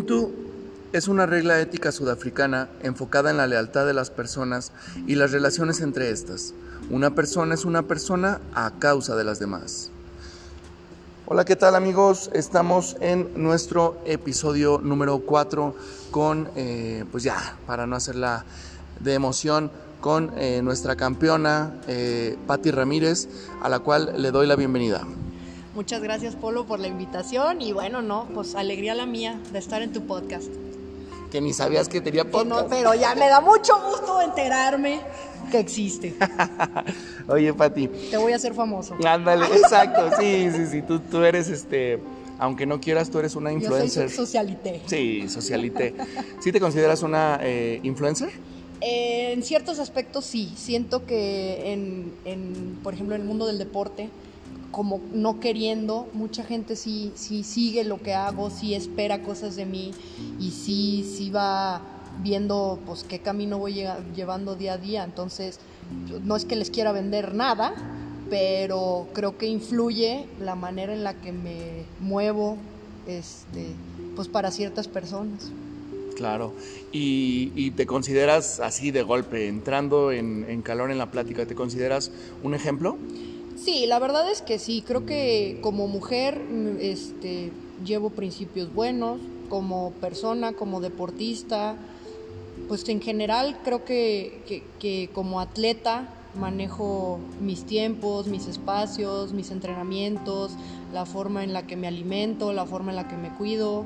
[0.00, 0.32] Ubuntu
[0.94, 4.72] es una regla ética sudafricana enfocada en la lealtad de las personas
[5.06, 6.54] y las relaciones entre estas.
[6.88, 9.90] Una persona es una persona a causa de las demás.
[11.26, 12.30] Hola, ¿qué tal amigos?
[12.32, 15.74] Estamos en nuestro episodio número 4
[16.10, 18.46] con, eh, pues ya, para no hacerla
[19.00, 23.28] de emoción, con eh, nuestra campeona eh, Patti Ramírez,
[23.62, 25.06] a la cual le doy la bienvenida.
[25.74, 29.82] Muchas gracias Polo por la invitación y bueno, no, pues alegría la mía de estar
[29.82, 30.48] en tu podcast.
[31.30, 32.62] Que ni sabías que tenía podcast.
[32.62, 35.00] no, pero ya me da mucho gusto enterarme
[35.52, 36.14] que existe.
[37.28, 37.86] Oye, Pati.
[37.86, 38.96] Te voy a hacer famoso.
[39.04, 42.00] Ándale, exacto, sí, sí, sí, tú, tú eres este,
[42.40, 44.04] aunque no quieras, tú eres una influencer.
[44.04, 44.82] Yo soy socialité.
[44.86, 45.94] Sí, socialité.
[46.40, 48.30] ¿Sí te consideras una eh, influencer?
[48.80, 53.58] Eh, en ciertos aspectos sí, siento que en, en, por ejemplo, en el mundo del
[53.58, 54.08] deporte,
[54.70, 59.66] como no queriendo, mucha gente sí, sí sigue lo que hago, sí espera cosas de
[59.66, 59.92] mí
[60.38, 61.82] y sí, sí va
[62.22, 65.04] viendo pues qué camino voy llevando día a día.
[65.04, 65.58] Entonces,
[66.24, 67.74] no es que les quiera vender nada,
[68.28, 72.56] pero creo que influye la manera en la que me muevo
[73.06, 73.66] este,
[74.14, 75.50] pues para ciertas personas.
[76.16, 76.52] Claro,
[76.92, 82.12] y, te consideras así de golpe, entrando en, en calor en la plática, ¿te consideras
[82.42, 82.98] un ejemplo?
[83.62, 86.40] Sí, la verdad es que sí, creo que como mujer
[86.80, 87.52] este,
[87.84, 91.76] llevo principios buenos, como persona, como deportista,
[92.68, 100.52] pues en general creo que, que, como atleta manejo mis tiempos, mis espacios, mis entrenamientos,
[100.92, 103.84] la forma en la que me alimento, la forma en la que me cuido.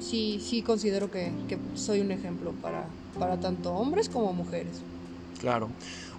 [0.00, 2.86] Sí, sí considero que, que soy un ejemplo para,
[3.18, 4.80] para tanto hombres como mujeres.
[5.38, 5.68] Claro.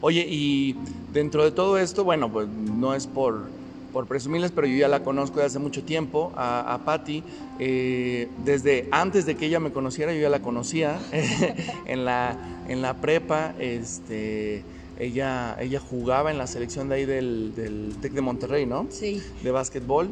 [0.02, 0.76] Oye, y
[1.14, 3.48] dentro de todo esto, bueno, pues no es por,
[3.92, 7.24] por presumirles, pero yo ya la conozco de hace mucho tiempo, a, a Patti.
[7.60, 11.00] Eh, desde antes de que ella me conociera, yo ya la conocía
[11.86, 12.38] en, la,
[12.68, 13.54] en la prepa.
[13.60, 14.64] Este,
[15.00, 18.88] ella, ella jugaba en la selección de ahí del, del TEC de Monterrey, ¿no?
[18.90, 19.22] Sí.
[19.44, 20.10] De básquetbol.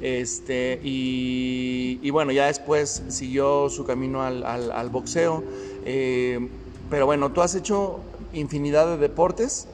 [0.00, 5.44] Este, y, bueno, ya después siguió su camino al, al, boxeo.
[5.84, 6.48] Eh,
[6.88, 8.00] pero bueno, tú has hecho
[8.32, 9.66] infinidad de deportes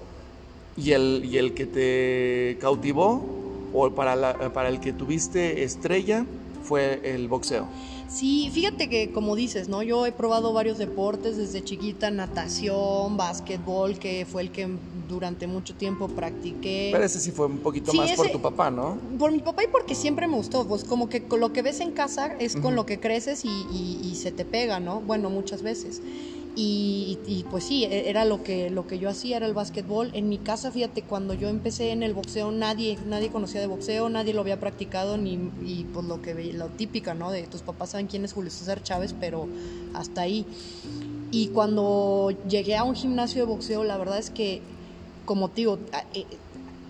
[0.77, 3.25] y el, y el que te cautivó
[3.73, 6.25] o para, para el que tuviste estrella
[6.63, 7.67] fue el boxeo.
[8.09, 9.83] Sí, fíjate que como dices, ¿no?
[9.83, 14.69] Yo he probado varios deportes desde chiquita, natación, básquetbol, que fue el que
[15.09, 16.91] durante mucho tiempo practiqué.
[16.93, 18.99] Pero ese sí fue un poquito más por tu papá, ¿no?
[19.19, 21.93] Por mi papá y porque siempre me gustó, pues como que lo que ves en
[21.93, 25.01] casa es con lo que creces y, y se te pega, ¿no?
[25.01, 26.01] Bueno, muchas veces.
[26.59, 30.11] Y, pues sí, e, era lo que, lo que yo hacía, era el básquetbol.
[30.15, 34.09] En mi casa, fíjate, cuando yo empecé en el boxeo, nadie, nadie conocía de boxeo,
[34.09, 37.31] nadie lo había practicado, ni, y pues lo que lo típica, ¿no?
[37.31, 39.47] De tus papás saben quién es Julio César Chávez, pero
[39.93, 40.47] hasta ahí.
[41.31, 44.63] Y cuando llegué a un gimnasio de boxeo, la verdad es que,
[45.27, 45.79] como te digo,
[46.15, 46.25] eh,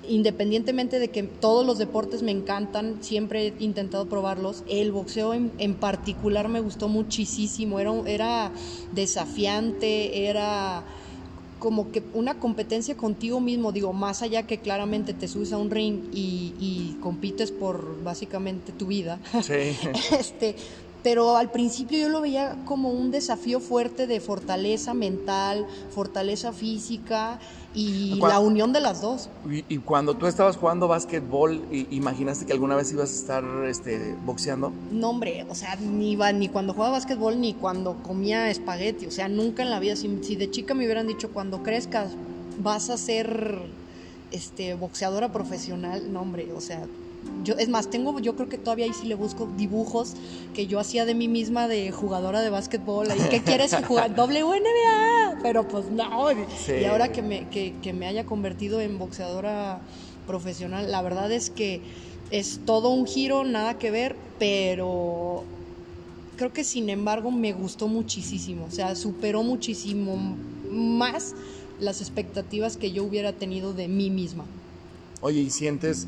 [0.09, 5.75] independientemente de que todos los deportes me encantan, siempre he intentado probarlos, el boxeo en,
[5.75, 8.53] particular me gustó muchísimo, era, era
[8.93, 10.85] desafiante, era
[11.59, 15.71] como que una competencia contigo mismo, digo, más allá que claramente te subes a un
[15.71, 19.19] ring y, y compites por básicamente tu vida.
[19.43, 19.77] Sí.
[20.19, 20.55] este,
[21.03, 27.39] pero al principio yo lo veía como un desafío fuerte de fortaleza mental, fortaleza física
[27.77, 29.29] y la unión de las dos.
[29.49, 34.73] Y, cuando tú estabas jugando básquetbol, ¿imaginaste que alguna vez ibas a estar este, boxeando?
[34.91, 39.11] No, hombre, o sea, ni, iba, ni cuando jugaba básquetbol ni cuando comía espagueti, o
[39.11, 42.13] sea, nunca en la vida, si, si de chica me hubieran dicho cuando crezcas
[42.59, 43.59] vas a ser
[44.31, 46.87] este, boxeadora profesional, no, hombre, o sea,
[47.45, 50.15] yo, es más, tengo, yo creo que todavía ahí sí le busco dibujos
[50.55, 53.09] que yo hacía de mí misma de jugadora de básquetbol.
[53.09, 54.11] ¿Y qué quieres jugar?
[54.11, 55.39] WNBA.
[55.43, 56.31] Pero pues no.
[56.33, 59.81] Y ahora que me, que, que me haya convertido en boxeadora
[60.27, 61.81] profesional, la verdad es que
[62.31, 65.45] es todo un giro, nada que ver, pero
[66.37, 68.67] creo que sin embargo me gustó muchísimo.
[68.67, 70.37] O sea, superó muchísimo
[70.71, 71.35] más
[71.79, 74.45] las expectativas que yo hubiera tenido de mí misma.
[75.21, 76.07] Oye, ¿y sientes,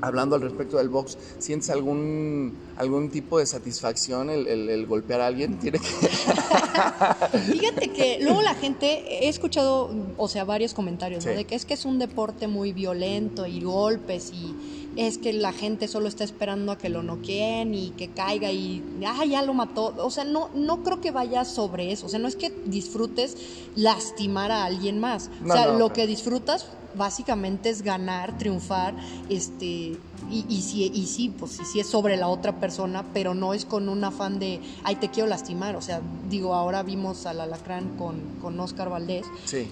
[0.00, 5.58] hablando al respecto del box, sientes algún, algún tipo de satisfacción el, golpear a alguien?
[5.58, 5.86] ¿Tiene que...
[7.52, 11.32] Fíjate que luego la gente, he escuchado, o sea, varios comentarios, ¿no?
[11.32, 14.54] De que es que es un deporte muy violento y golpes y
[14.96, 18.82] es que la gente solo está esperando a que lo noqueen y que caiga y
[19.06, 19.94] ah, ya lo mató.
[19.98, 22.06] O sea, no, no creo que vaya sobre eso.
[22.06, 23.36] O sea, no es que disfrutes
[23.74, 25.30] lastimar a alguien más.
[25.44, 28.94] o sea, lo que disfrutas básicamente es ganar, triunfar,
[29.28, 29.98] este,
[30.30, 33.54] y, y, si, y sí, pues sí, sí es sobre la otra persona, pero no
[33.54, 35.76] es con un afán de, ay, te quiero lastimar.
[35.76, 39.26] O sea, digo, ahora vimos al alacrán con, con Oscar Valdés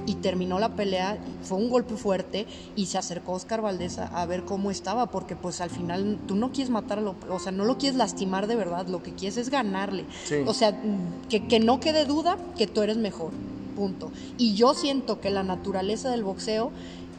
[0.06, 2.46] y terminó la pelea, fue un golpe fuerte
[2.76, 6.52] y se acercó Oscar Valdés a, ver cómo estaba, porque pues al final tú no
[6.52, 10.04] quieres matarlo, o sea, no lo quieres lastimar de verdad, lo que quieres es ganarle.
[10.46, 10.80] O sea,
[11.28, 13.32] que, que no quede duda que tú eres mejor.
[13.76, 14.10] Punto.
[14.36, 16.70] Y yo siento que la naturaleza del boxeo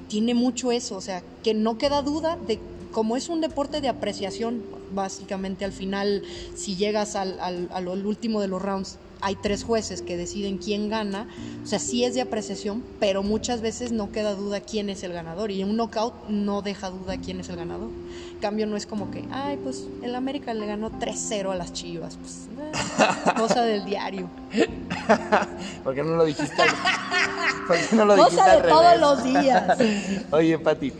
[0.07, 2.59] tiene mucho eso, o sea, que no queda duda de
[2.91, 4.61] como es un deporte de apreciación,
[4.93, 6.23] básicamente al final,
[6.55, 11.27] si llegas al, al, último de los rounds, hay tres jueces que deciden quién gana,
[11.63, 15.13] o sea, sí es de apreciación, pero muchas veces no queda duda quién es el
[15.13, 17.89] ganador y un knockout no deja duda quién es el ganador.
[18.33, 21.73] En cambio, no es como que, ay, pues el América le ganó 3-0 a las
[21.73, 24.29] Chivas, pues eh, cosa del diario.
[25.83, 26.55] ¿Por qué no lo dijiste?
[27.67, 29.77] ¿Por qué no lo dijiste cosa de todos los días.
[30.31, 30.91] Oye, Pati,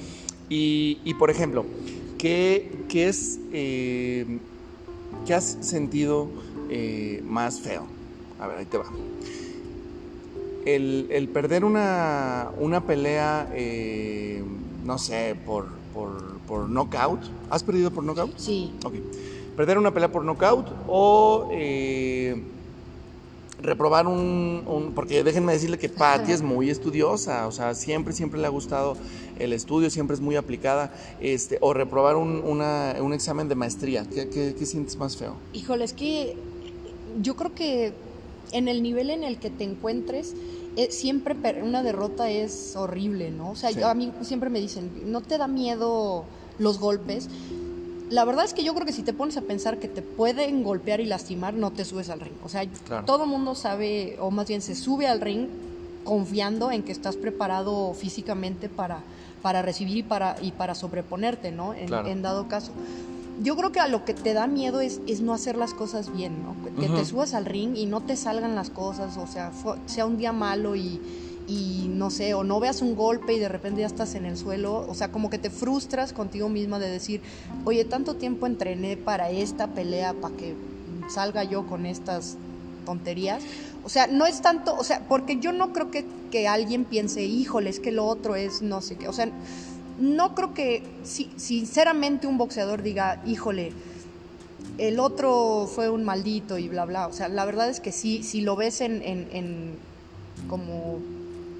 [0.53, 1.65] y, por ejemplo,
[2.17, 4.39] ¿qué, qué es, eh,
[5.25, 6.27] ¿qué has sentido
[6.69, 8.00] eh, más feo?
[8.41, 8.85] A ver, ahí te va.
[10.65, 14.43] El, perder una, una pelea, eh,
[14.83, 17.21] no sé, por, por, por, knockout.
[17.49, 18.37] ¿Has perdido por knockout?
[18.37, 18.73] Sí.
[18.83, 18.95] Ok.
[19.55, 21.49] Perder una pelea por knockout o
[23.61, 28.47] reprobar un, Porque déjenme decirle que Patty es muy estudiosa, o sea, siempre, siempre le
[28.47, 28.97] ha gustado
[29.39, 34.05] el estudio, siempre es muy aplicada, este, o reprobar un, una, un examen de maestría.
[34.05, 35.35] ¿Qué, ¿Qué, sientes más feo?
[35.53, 36.35] Híjole, es que
[37.21, 37.93] yo creo que
[38.51, 40.33] en el nivel en el que te encuentres,
[40.77, 43.51] eh, siempre una derrota es horrible, ¿no?
[43.51, 46.25] O sea, a mí siempre me dicen, ¿no te da miedo
[46.59, 47.27] los golpes?
[48.11, 50.63] la verdad es que yo creo que si te pones a pensar que te pueden
[50.63, 52.33] golpear y lastimar, no te subes al ring.
[52.43, 52.67] O sea,
[53.05, 55.47] todo el mundo sabe, o más bien se sube al ring
[56.03, 58.99] confiando en que estás preparado físicamente para,
[59.41, 61.73] para recibir y para, y para sobreponerte, ¿no?
[61.73, 62.73] En, dado caso.
[63.41, 66.13] Yo creo que a lo que te da miedo es, es no hacer las cosas
[66.13, 66.55] bien, ¿no?
[66.79, 69.51] Que te subas al ring y no te salgan las cosas, o sea,
[69.87, 71.01] sea un día malo y
[71.51, 74.37] y no sé, o no veas un golpe y de repente ya estás en el
[74.37, 77.21] suelo, o sea, como que te frustras contigo misma de decir,
[77.65, 80.55] oye, tanto tiempo entrené para esta pelea, para que
[81.09, 82.37] salga yo con estas
[82.85, 83.43] tonterías.
[83.83, 87.23] O sea, no es tanto, o sea, porque yo no creo que, que alguien piense,
[87.23, 89.29] híjole, es que lo otro es no sé qué, o sea,
[90.01, 93.71] no creo que si, sinceramente un boxeador diga, híjole,
[94.77, 97.07] el otro fue un maldito y bla, bla.
[97.07, 99.75] O sea, la verdad es que sí, si lo ves en, en, en
[100.47, 100.99] como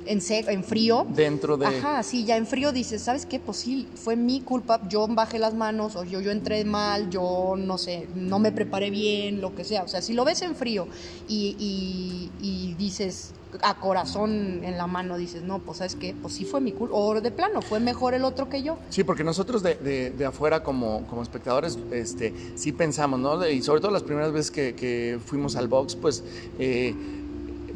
[0.05, 1.05] en, en frío.
[1.09, 1.65] Dentro de...
[1.67, 3.39] Ajá, sí, ya en frío dices, ¿sabes qué?
[3.39, 7.55] Pues sí, fue mi culpa, yo bajé las manos, o yo, yo entré mal, yo
[7.57, 9.83] no sé, no me preparé bien, lo que sea.
[9.83, 10.87] O sea, si lo ves en frío
[11.27, 13.33] y, y, dices
[13.63, 16.15] a corazón en la mano, dices, no, pues ¿sabes qué?
[16.19, 16.95] Pues sí fue mi culpa.
[16.95, 18.77] O de plano, fue mejor el otro que yo.
[18.89, 23.45] Sí, porque nosotros de, de, afuera como, como espectadores, este, sí pensamos, ¿no?
[23.47, 26.23] Y sobre todo las primeras veces que, que fuimos al box, pues...
[26.59, 26.95] Eh,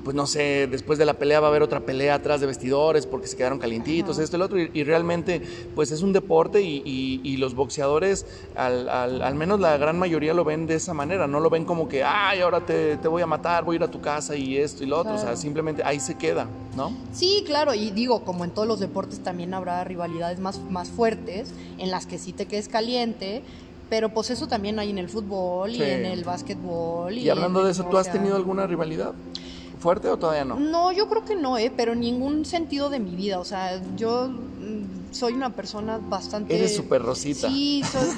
[0.06, 3.08] pues no sé, después de la pelea va a haber otra pelea atrás de vestidores
[3.08, 5.42] porque se quedaron calientitos, esto y lo otro, y, realmente
[5.74, 8.26] pues es un deporte y, los boxeadores,
[8.56, 11.90] al, al, menos la gran mayoría lo ven de esa manera, no lo ven como
[11.90, 14.84] que, ay, ahora te, voy a matar, voy a ir a tu casa y esto
[14.84, 16.94] y lo otro, o sea, simplemente ahí se queda, ¿no?
[17.12, 21.50] Sí, claro, y digo, como en todos los deportes también habrá rivalidades más, más fuertes
[21.80, 23.42] en las que sí te quedes caliente,
[23.90, 27.18] pero pues eso también hay en el fútbol y en el básquetbol.
[27.18, 29.14] Y, hablando de eso, ¿tú has tenido alguna rivalidad?
[29.86, 30.60] Fuerte o todavía no?
[30.60, 31.72] No, yo creo que no, ¿eh?
[31.76, 33.40] pero en ningún sentido de mi vida.
[33.40, 36.56] O sea, yo mm, soy una persona bastante...
[36.56, 37.48] Eres súper rosita.
[37.48, 38.10] Sí, soy,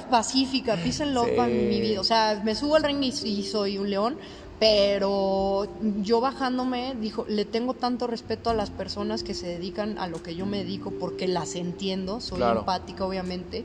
[0.10, 2.00] pacífica, peace and love en mi vida.
[2.00, 4.16] O sea, me subo al ring y, soy un león,
[4.58, 5.68] pero
[6.02, 10.20] yo bajándome, dijo, le tengo tanto respeto a las personas que se dedican a lo
[10.20, 13.64] que yo me dedico porque las entiendo, soy empática obviamente,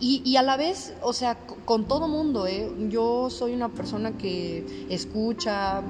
[0.00, 2.70] y, a la vez, o sea, con todo mundo, ¿eh?
[2.88, 5.82] Yo soy una persona que escucha,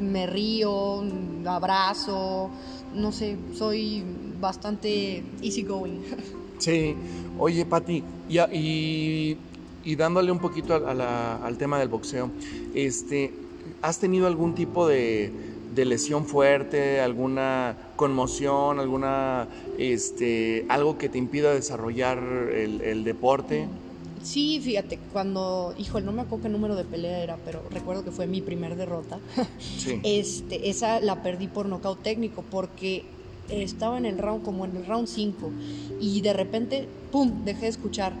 [0.00, 1.04] me río,
[1.46, 2.48] abrazo,
[2.94, 4.04] no sé, soy
[4.40, 6.02] bastante easygoing.
[6.58, 6.94] Sí,
[7.40, 9.36] oye, Pati, y,
[9.84, 12.30] y, dándole un poquito al tema del boxeo,
[12.72, 13.34] este,
[13.82, 19.48] ¿has tenido algún tipo de de lesión fuerte, alguna conmoción, alguna
[19.78, 23.68] este algo que te impida desarrollar el, deporte?
[24.22, 28.12] Sí, fíjate, cuando, hijo, no me acuerdo qué número de pelea era, pero recuerdo que
[28.12, 29.18] fue mi primer derrota.
[29.58, 30.00] Sí.
[30.04, 33.04] Este, esa la perdí por nocaut técnico porque
[33.48, 35.50] estaba en el round como en el round 5
[36.00, 38.12] y de repente, pum, dejé de escuchar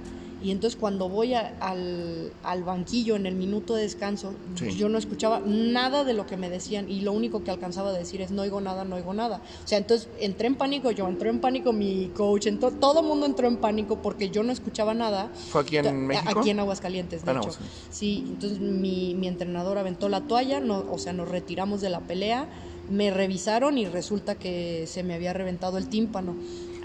[0.42, 4.34] Y entonces cuando voy al, al, banquillo en el minuto de descanso,
[4.76, 7.92] yo no escuchaba nada de lo que me decían y lo único que alcanzaba a
[7.92, 9.40] decir es no oigo nada, no oigo nada.
[9.64, 13.06] O sea, entonces entré en pánico yo, entré en pánico mi coach, entonces, todo el
[13.06, 15.30] mundo entró en pánico porque yo no escuchaba nada.
[15.50, 16.38] ¿Fue aquí en México?
[16.38, 17.50] Aquí en Aguascalientes, de ah, hecho.
[17.90, 22.00] Sí, entonces mi, mi entrenador aventó la toalla, no, o sea, nos retiramos de la
[22.00, 22.48] pelea
[22.90, 26.34] me revisaron y resulta que se me había reventado el tímpano.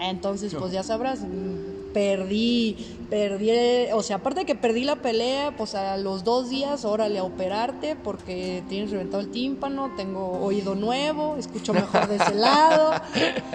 [0.00, 1.20] Entonces, pues ya sabrás,
[1.92, 2.76] perdí,
[3.10, 3.50] perdí,
[3.92, 7.24] o sea, aparte de que perdí la pelea, pues a los dos días, órale a
[7.24, 12.90] operarte porque tienes reventado el tímpano, tengo oído nuevo, escucho mejor de ese lado.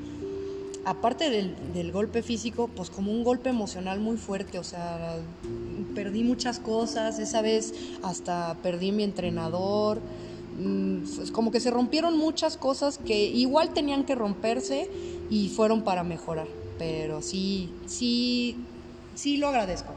[0.86, 5.18] aparte del, golpe físico, pues como un golpe emocional muy fuerte, o sea,
[5.94, 10.02] perdí muchas cosas, esa vez hasta perdí mi entrenador,
[11.16, 14.90] pues como que se rompieron muchas cosas que igual tenían que romperse
[15.30, 18.58] y fueron para mejorar, pero sí, sí
[19.16, 19.94] sí lo agradezco.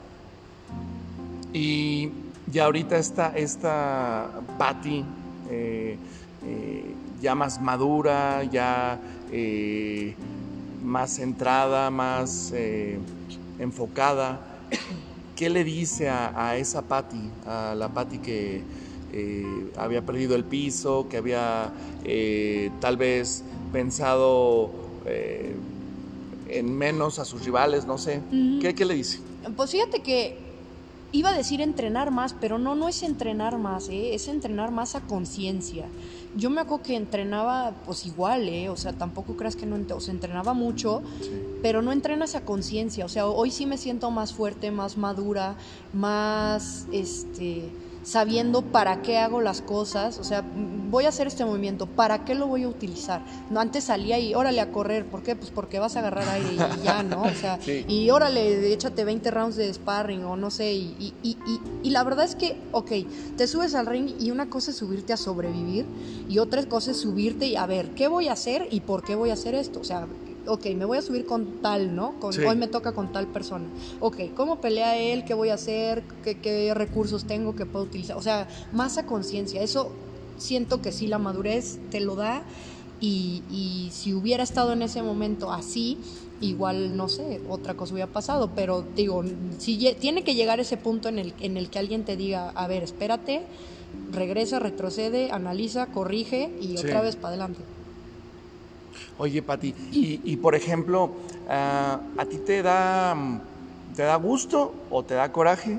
[1.53, 2.11] Y
[2.51, 5.05] ya ahorita está esta Patty
[5.51, 5.97] eh,
[6.47, 8.99] eh, ya más madura, ya
[9.33, 10.15] eh,
[10.83, 12.53] más centrada, más
[13.59, 14.41] enfocada.
[15.37, 18.63] ¿Qué le dice a, esa Patty, a la Patty que
[19.77, 21.73] había perdido el piso, que había
[22.81, 24.71] tal vez pensado
[26.49, 28.21] en menos a sus rivales, no sé.
[28.61, 29.21] ¿Qué, le dice?
[29.57, 30.44] Pues fíjate que
[31.15, 34.15] iba a decir entrenar más, pero no, no es entrenar más, ¿eh?
[34.15, 35.87] es entrenar más a conciencia.
[36.37, 38.69] Yo me acuerdo que entrenaba pues igual, ¿eh?
[38.69, 41.03] o sea, tampoco creas que no, o sea, entrenaba mucho,
[41.63, 45.55] pero no entrenas a conciencia, o sea, hoy sí me siento más fuerte, más madura,
[45.93, 47.71] más, este
[48.05, 50.45] sabiendo para qué hago las cosas, o sea,
[50.91, 53.23] voy a hacer este movimiento, ¿para qué lo voy a utilizar?
[53.51, 55.35] No, antes salía y órale a correr, ¿por qué?
[55.35, 57.23] Pues porque vas a agarrar aire y ya, ¿no?
[57.23, 61.61] O sea, y órale, échate 20 rounds de sparring o no sé, y, y, y,
[61.83, 62.93] y, la verdad es que, ok,
[63.37, 65.87] te subes al ring y una cosa es subirte a sobrevivir
[66.29, 69.15] y otra cosa es subirte y a ver, ¿qué voy a hacer y por qué
[69.15, 69.81] voy a hacer esto?
[69.81, 70.07] O sea,
[70.47, 72.19] ok, me voy a subir con tal, ¿no?
[72.21, 73.67] Con, Hoy me toca con tal persona.
[74.01, 75.25] Ok, ¿cómo pelea él?
[75.25, 76.03] ¿Qué voy a hacer?
[76.23, 78.17] ¿Qué, recursos tengo que puedo utilizar?
[78.17, 79.63] O sea, más a conciencia.
[79.63, 79.91] Eso
[80.39, 82.43] siento que sí, la madurez te lo da.
[83.01, 85.99] Y, y, si hubiera estado en ese momento así,
[86.41, 88.51] igual, no sé, otra cosa hubiera pasado.
[88.55, 89.25] Pero digo,
[89.59, 92.67] si tiene que llegar ese punto en el, en el que alguien te diga, a
[92.67, 93.43] ver, espérate,
[94.13, 97.61] regresa, retrocede, analiza, corrige y otra vez para adelante.
[99.19, 101.11] Oye, Pati, y, por ejemplo,
[101.49, 103.17] ah, ¿a ti te da,
[103.95, 105.79] te da gusto o te da coraje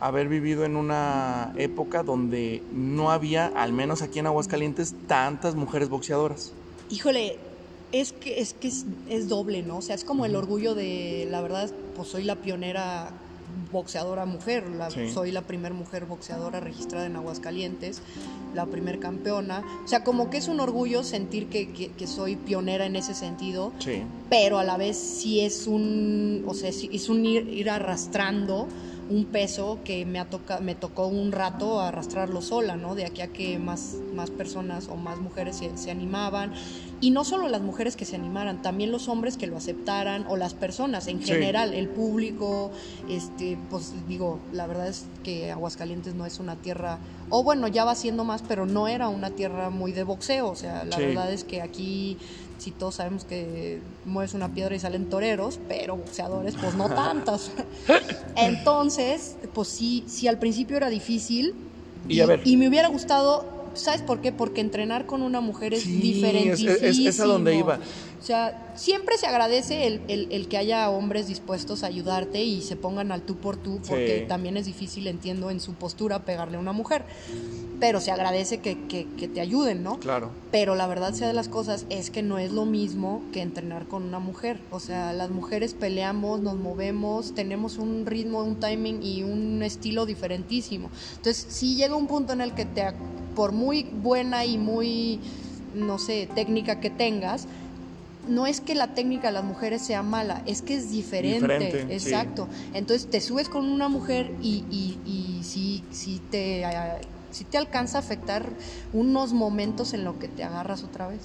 [0.00, 5.88] haber vivido en una época donde no había, al menos aquí en Aguascalientes, tantas mujeres
[5.88, 6.52] boxeadoras?
[6.90, 7.38] Híjole,
[7.92, 9.78] es que es que es, doble, ¿no?
[9.78, 13.10] O sea, es como el orgullo de, la verdad, pues soy la pionera
[13.72, 14.64] boxeadora mujer,
[15.12, 18.02] soy la primera mujer boxeadora registrada en Aguascalientes,
[18.54, 22.96] la primer campeona, o sea, como que es un orgullo sentir que, soy pionera en
[22.96, 23.72] ese sentido,
[24.30, 28.68] pero a la vez sí es un, o sea, es un ir arrastrando
[29.08, 30.26] un peso que me, ha
[30.60, 32.94] me tocó un rato arrastrarlo sola, ¿no?
[32.94, 36.52] De aquí a que más, más personas o más mujeres se, animaban.
[37.00, 40.36] Y no solo las mujeres que se animaran, también los hombres que lo aceptaran o
[40.36, 42.70] las personas en general, el público,
[43.08, 46.98] este, pues digo, la verdad es que Aguascalientes no es una tierra,
[47.28, 50.56] o bueno, ya va siendo más, pero no era una tierra muy de boxeo, o
[50.56, 52.16] sea, la verdad es que aquí
[52.58, 57.50] si todos sabemos que mueves una piedra y salen toreros, pero boxeadores pues no tantos.
[58.36, 61.54] Entonces, pues sí, sí al principio era difícil
[62.08, 64.32] y, y me hubiera gustado ¿sabes por qué?
[64.32, 67.78] Porque entrenar con una mujer es Sí, es- es- es a donde iba.
[68.26, 72.60] O sea, siempre se agradece el, el- el que haya hombres dispuestos a ayudarte y
[72.60, 74.26] se pongan al tú por tú, porque Sí.
[74.26, 77.04] también es difícil, entiendo, en su postura pegarle a una mujer.
[77.78, 80.00] Pero se agradece que, que- que te ayuden, ¿no?
[80.00, 80.30] Claro.
[80.50, 83.86] Pero la verdad sea de las cosas es que no es lo mismo que entrenar
[83.86, 84.58] con una mujer.
[84.72, 90.04] O sea, las mujeres peleamos, nos movemos, tenemos un ritmo, un timing y un estilo
[90.04, 90.90] diferentísimo.
[91.18, 92.82] Entonces, si llega un punto en el que te,
[93.36, 95.20] por muy buena y muy,
[95.76, 97.46] no sé, técnica que tengas,
[98.28, 101.40] no es que la técnica de las mujeres sea mala, es que es diferente.
[101.40, 102.08] Diferente, sí.
[102.08, 102.48] Exacto.
[102.74, 106.98] Entonces te subes con una mujer y, y, y sí, sí te, ah,
[107.30, 108.48] sí te alcanza a afectar
[108.92, 111.22] unos momentos en lo que te agarras otra vez.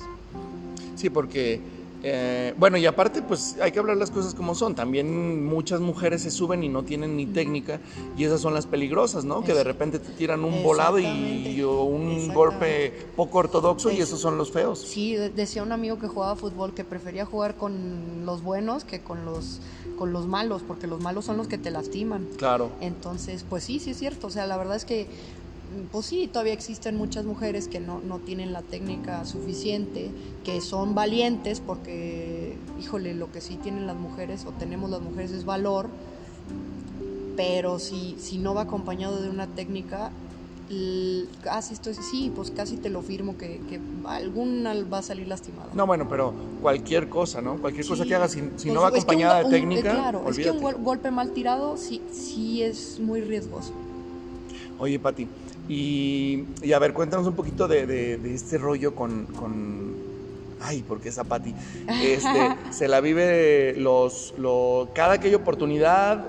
[0.96, 1.62] Sí, porque,
[2.04, 4.74] eh, bueno, y aparte, pues hay que hablar las cosas como son.
[4.76, 7.80] También muchas mujeres se suben y no tienen ni técnica,
[8.18, 9.44] y esas son las peligrosas, ¿no?
[9.44, 14.04] Que de repente te tiran un volado y, un golpe poco ortodoxo, y Eso.
[14.04, 14.80] esos son los feos.
[14.80, 19.02] Sí, de- decía un amigo que jugaba fútbol que prefería jugar con los buenos que
[19.02, 19.60] con los,
[19.98, 22.28] con los malos, porque los malos son los que te lastiman.
[22.38, 22.70] Claro.
[22.82, 24.28] Entonces, pues sí, sí es cierto.
[24.28, 25.08] O sea, la verdad es que,
[25.92, 30.12] pues sí, todavía existen muchas mujeres que no, no tienen la técnica suficiente,
[30.44, 35.32] que son valientes, porque, híjole, lo que sí tienen las mujeres o tenemos las mujeres
[35.32, 35.88] es valor,
[37.38, 40.12] pero si, si no va acompañado de una técnica,
[41.44, 45.68] casi estoy, sí, pues casi te lo firmo que, que alguna va a salir lastimada.
[45.74, 47.58] No, bueno, pero cualquier cosa, ¿no?
[47.58, 48.10] Cualquier cosa Sí.
[48.10, 50.38] que hagas, si, si Pues no va un acompañada de un- técnica, eh, claro, es
[50.38, 53.72] que un golpe mal tirado sí, sí es muy riesgoso.
[54.80, 55.28] Oye, Pati,
[55.70, 60.12] y, y a ver, cuéntanos un poquito de, de- de este rollo con, con-
[60.64, 61.54] Ay, porque esa Pati.
[62.04, 66.24] Este, se la vive los, lo, cada que hay oportunidad,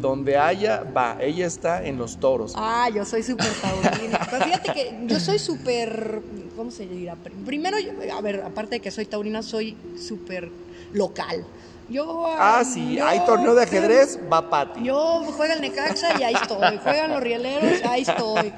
[0.00, 1.18] donde haya, va.
[1.20, 2.54] Ella está en los toros.
[2.56, 4.26] Ah, yo soy súper taurina.
[4.30, 6.20] Pero fíjate que yo soy súper,
[6.56, 7.14] ¿cómo se dirá?
[7.14, 7.76] Pr- Primero,
[8.16, 10.50] a ver, aparte de que soy taurina, soy súper
[10.94, 11.44] local.
[11.92, 14.82] Yo, Ah, sí, yo- hay torneo de ajedrez, va Pati.
[14.82, 16.78] Yo juega el Necaxa y ahí estoy.
[16.82, 18.52] Juegan los rieleros, ahí estoy.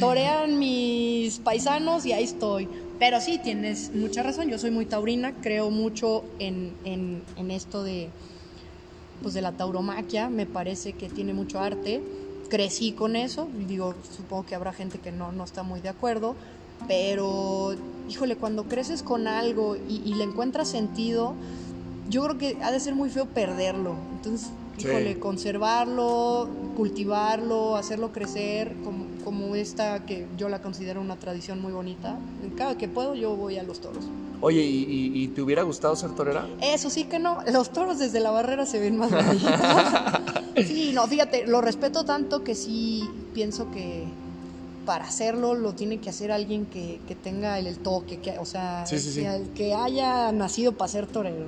[0.00, 2.68] Torean mis paisanos y ahí estoy.
[2.98, 4.48] Pero sí, tienes mucha razón.
[4.48, 8.08] Yo soy muy taurina, creo mucho en, en- en esto de,
[9.22, 10.28] pues de la tauromaquia.
[10.28, 12.02] Me parece que tiene mucho arte.
[12.48, 13.48] Crecí con eso.
[13.68, 16.34] Digo, supongo que habrá gente que no, no está muy de acuerdo.
[16.88, 17.74] Pero,
[18.08, 21.34] híjole, cuando creces con algo y, y le encuentras sentido,
[22.08, 23.94] yo creo que ha de ser muy feo perderlo.
[24.16, 24.88] Entonces, Sí.
[24.88, 31.72] híjole, conservarlo, cultivarlo, hacerlo crecer, como, como esta que yo la considero una tradición muy
[31.72, 32.18] bonita.
[32.56, 34.04] Cada que puedo yo voy a los toros.
[34.42, 36.46] Oye, ¿y, y- y te hubiera gustado ser torera?
[36.60, 39.50] Eso sí que no, los toros desde la barrera se ven más bonitos.
[40.56, 44.04] Sí, no, fíjate, lo respeto tanto que sí pienso que
[44.86, 48.46] para hacerlo lo tiene que hacer alguien que, que tenga el, el toque, que, o
[48.46, 49.20] sea, Sí, sí, sí.
[49.20, 51.46] que, que haya nacido para ser torero.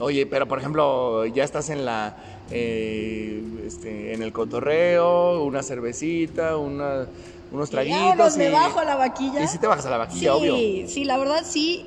[0.00, 2.16] Oye, pero por ejemplo, ya estás en la
[2.50, 7.06] eh, este, en el cotorreo, una cervecita, una,
[7.52, 8.00] unos traguitos.
[8.00, 9.42] Vámonos, me y- bajo a la vaquilla.
[9.42, 10.88] Y si te bajas a la vaquilla, sí, obvio.
[10.88, 11.86] Sí, la verdad sí,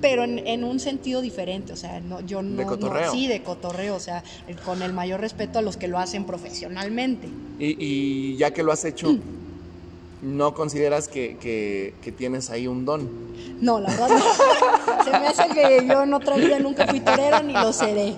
[0.00, 3.10] pero en, en un sentido diferente, o sea, no, yo no, De no- cotorreo.
[3.10, 4.22] sí, de cotorreo, o sea,
[4.64, 7.28] con el mayor respeto a los que lo hacen profesionalmente.
[7.58, 9.16] Y, y ya que lo has hecho,
[10.22, 13.08] ¿no consideras que, que- que tienes ahí un don?
[13.60, 15.04] No, la verdad no.
[15.04, 18.14] Se me hace que yo en otra vida nunca fui torero ni lo seré.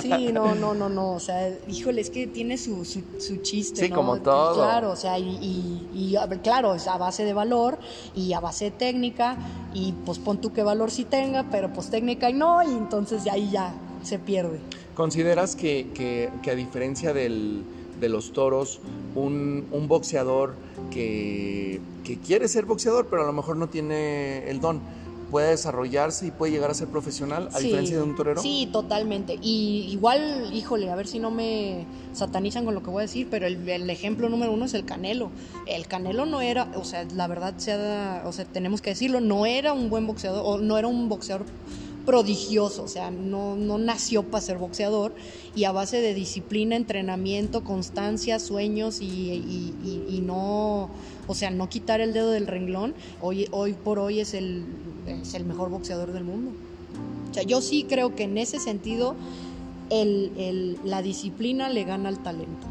[0.00, 1.12] Sí, no, no, no, no.
[1.12, 3.82] O sea, híjole, es que tiene su, su, su chiste.
[3.84, 3.96] Sí, ¿no?
[3.96, 4.56] como todo.
[4.56, 7.78] Claro, o sea, y, claro, es a base de valor
[8.14, 9.36] y a base de técnica.
[9.72, 13.24] Y pues pon tú qué valor sí tenga, pero pues técnica y no, y entonces
[13.24, 14.58] ya ahí ya se pierde.
[14.94, 17.64] ¿Consideras que, que- que a diferencia del-
[18.00, 18.80] de los toros,
[19.14, 20.54] un, un boxeador
[20.90, 24.80] que, que quiere ser boxeador, pero a lo mejor no tiene el don,
[25.30, 28.42] puede desarrollarse y puede llegar a ser profesional, a Sí, diferencia de un torero?
[28.42, 29.38] Sí, totalmente.
[29.40, 33.28] Y igual, híjole, a ver si no me satanizan con lo que voy a decir,
[33.30, 35.30] pero el, el ejemplo número uno es el Canelo.
[35.66, 39.46] El Canelo no era, o sea, la verdad sea, o sea, tenemos que decirlo, no
[39.46, 41.46] era un buen boxeador, o no era un boxeador
[42.10, 45.12] prodigioso, o sea, no, no nació para ser boxeador
[45.54, 50.90] y a base de disciplina, entrenamiento, constancia, sueños y, y- y- y no,
[51.28, 54.64] o sea, no quitar el dedo del renglón, hoy, hoy por hoy es el,
[55.06, 56.50] es el mejor boxeador del mundo.
[57.30, 59.14] O sea, yo sí creo que en ese sentido
[59.90, 62.66] el- el- la disciplina le gana al talento.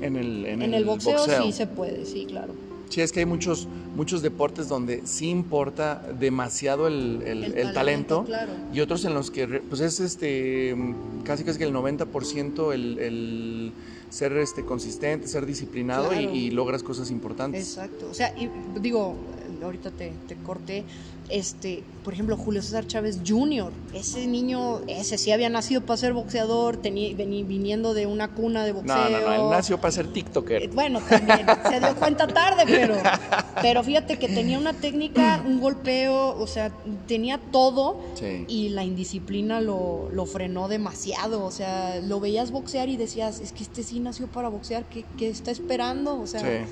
[0.00, 2.54] En el, en En, el el boxeo, sí se puede, sí, claro.
[2.90, 7.72] Sí, es que hay muchos, muchos deportes donde sí importa demasiado el, el- El el
[7.72, 8.52] talento, talento, claro.
[8.74, 10.76] y otros en los que pues es este
[11.24, 13.72] casi casi que el 90% el, el-
[14.10, 17.64] ser este, consistente, ser disciplinado y, y logras cosas importantes.
[17.64, 18.08] Exacto.
[18.10, 18.50] O sea, y
[18.80, 19.14] digo,
[19.62, 20.82] ahorita te, te corté.
[21.30, 26.12] Este, por ejemplo, Julio César Chávez Jr., ese niño, ese sí había nacido para ser
[26.12, 28.96] boxeador, tenía, viniendo de una cuna de boxeo.
[28.96, 30.68] No, no, no, él nació para ser Eh, TikToker.
[30.70, 32.94] Bueno, también se dio cuenta tarde, pero,
[33.62, 36.72] pero fíjate que tenía una técnica, un golpeo, o sea,
[37.06, 38.44] tenía todo Sí.
[38.48, 41.44] y la indisciplina lo, lo frenó demasiado.
[41.44, 45.04] O sea, lo veías boxear y decías, es que este sí nació para boxear, ¿qué,
[45.16, 46.18] qué está esperando?
[46.20, 46.66] O sea, Sí.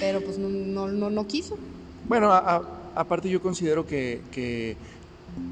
[0.00, 1.56] pero pues no, no, no, no quiso.
[2.08, 2.62] Bueno, a- a-
[2.94, 4.76] aparte yo considero que,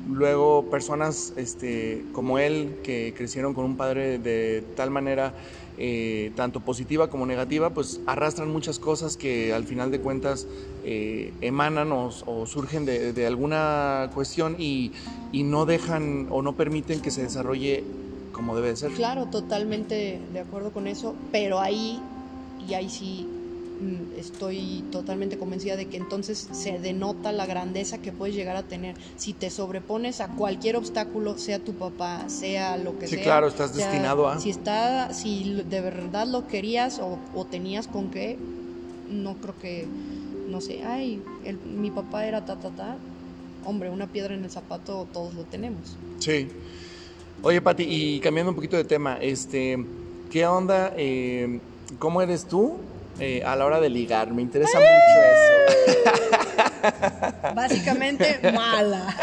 [0.09, 5.35] luego personas este, como él, que crecieron con un padre de tal manera,
[5.79, 10.47] eh, tanto positiva como negativa, pues arrastran muchas cosas que al final de cuentas
[10.85, 12.11] eh, emanan o,
[12.47, 14.93] surgen de, alguna cuestión y,
[15.33, 17.83] y no dejan o no permiten que se desarrolle
[18.33, 18.93] como debe de ser.
[18.93, 22.01] Claro, totalmente de acuerdo con eso, pero ahí,
[22.69, 23.27] y ahí sí
[24.17, 28.95] estoy totalmente convencida de que entonces se denota la grandeza que puedes llegar a tener
[29.17, 33.25] si te sobrepones a cualquier obstáculo, sea tu papá, sea lo que Sí, sea.
[33.25, 37.87] claro, estás sea, destinado a- Si, está, si de verdad lo querías o, o tenías
[37.89, 38.39] con qué,
[39.11, 39.87] no creo que,
[40.49, 42.97] no sé, ay, el- mi papá era ta, ta, ta.
[43.65, 45.97] Hombre, una piedra en el zapato todos lo tenemos.
[46.19, 46.49] Sí.
[47.43, 49.85] Oye, Pati, y cambiando un poquito de tema, este,
[50.31, 50.93] ¿qué onda?
[50.97, 51.61] eh,
[51.99, 52.77] ¿Cómo eres tú
[53.21, 54.33] eh, a la hora de ligar?
[54.33, 54.89] Me interesa mucho
[55.33, 56.03] eso.
[57.55, 59.17] Básicamente mala.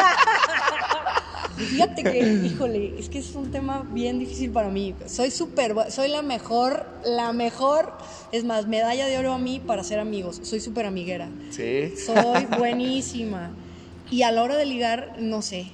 [1.67, 4.95] Fíjate que, híjole, es que es un tema bien difícil para mí.
[5.08, 7.93] Soy súper, soy la mejor, la mejor,
[8.32, 10.39] es más, medalla de oro a mí para ser amigos.
[10.43, 11.30] Soy súper amiguera.
[11.52, 11.93] Sí.
[11.97, 13.52] Soy buenísima.
[14.10, 15.67] Y a la hora de ligar, no sé.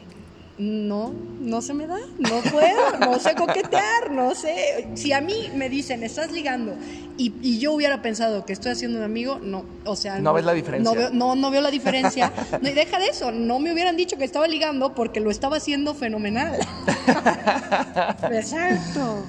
[0.58, 4.88] No, no se me da, no puedo, no sé coquetear, no sé.
[4.96, 6.76] Si a mí me dicen, estás ligando,
[7.18, 10.20] y, y yo hubiera pensado que estoy haciendo un amigo, no, o sea...
[10.20, 10.92] No ves la diferencia.
[10.92, 12.32] No veo, no, no veo la diferencia.
[12.62, 15.58] No, y deja de eso, no me hubieran dicho que estaba ligando porque lo estaba
[15.58, 16.58] haciendo fenomenal.
[18.32, 19.24] Exacto.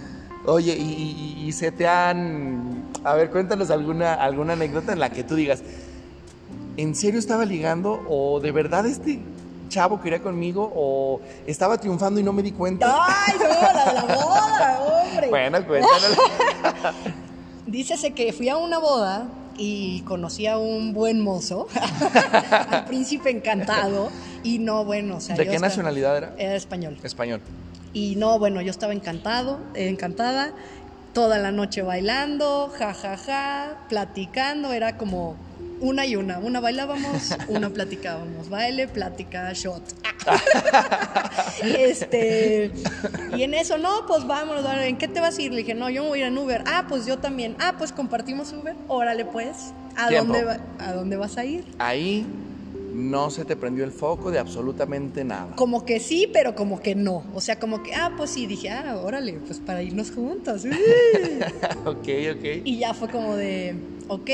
[0.46, 0.82] Oye, y,
[1.42, 2.84] y- y se te han...
[3.04, 5.62] A ver, cuéntanos alguna, alguna anécdota en la que tú digas,
[6.76, 8.02] ¿en serio estaba ligando?
[8.08, 9.20] ¿O de verdad este
[9.68, 10.72] chavo quería conmigo?
[10.74, 12.96] ¿O estaba triunfando y no me di cuenta?
[13.06, 15.28] Ay, no, la de la boda, hombre.
[15.30, 16.16] Bueno, cuéntanos.
[17.66, 19.26] Dícese que fui a una boda
[19.58, 21.66] y conocí a un buen mozo,
[22.70, 24.10] al príncipe encantado,
[24.42, 26.34] y no, bueno, o sea, ¿De yo qué estaba- nacionalidad era?
[26.38, 26.96] Era español.
[27.02, 27.40] Español.
[27.92, 30.52] Y no, bueno, yo estaba encantado, encantada,
[31.14, 35.34] toda la noche bailando, ja, ja, ja, platicando, era como
[35.80, 39.82] una y una, una bailábamos, una platicábamos, baile, plática, shot.
[41.62, 42.70] este,
[43.36, 45.52] y en eso, no, pues vámonos, ¿en qué te vas a ir?
[45.52, 46.64] Le dije, no, yo me voy a ir en Uber.
[46.66, 47.56] Ah, pues yo también.
[47.60, 48.74] Ah, pues compartimos Uber.
[48.88, 49.72] Órale, pues.
[49.96, 50.32] ¿A Tiempo.
[50.32, 51.64] dónde, va- ¿A dónde vas a ir?
[51.78, 52.26] Ahí
[52.92, 55.54] no se te prendió el foco de absolutamente nada.
[55.56, 57.24] Como que sí, pero como que no.
[57.34, 60.64] O sea, como que, ah, pues sí, dije, ah, órale, pues para irnos juntos.
[61.84, 62.44] ok, ok.
[62.64, 63.74] Y ya fue como de,
[64.08, 64.30] ok,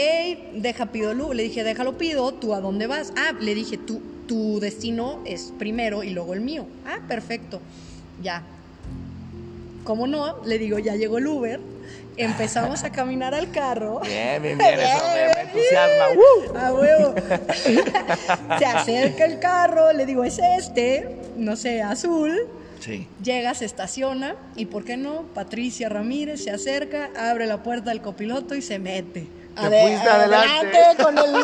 [0.55, 1.33] deja pido Lu.
[1.33, 3.13] Le dije, déjalo pido, ¿tú a dónde vas?
[3.17, 6.67] Ah, le dije, tú, tu destino es primero y luego el mío.
[6.87, 7.61] Ah, perfecto.
[8.23, 8.43] Ya.
[9.85, 10.45] ¿Cómo no?
[10.45, 11.61] Le digo, ya llegó el Uber.
[12.17, 14.01] Empezamos a caminar al carro.
[14.05, 16.05] Bien, bien, bien, eso me, me entusiasma.
[16.17, 16.59] ¡Uh!
[16.59, 17.15] A huevo.
[18.59, 22.49] Se acerca el carro, le digo, es este, no sé, azul.
[22.81, 23.07] Sí.
[23.23, 25.23] Llega, se estaciona y, ¿por qué no?
[25.35, 29.29] Patricia Ramírez se acerca, abre la puerta del copiloto y se mete.
[29.55, 30.79] Te fuiste adelante.
[31.03, 31.35] con el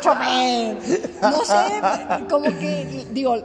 [0.00, 0.76] chofer.
[1.22, 3.36] No sé, como que, digo,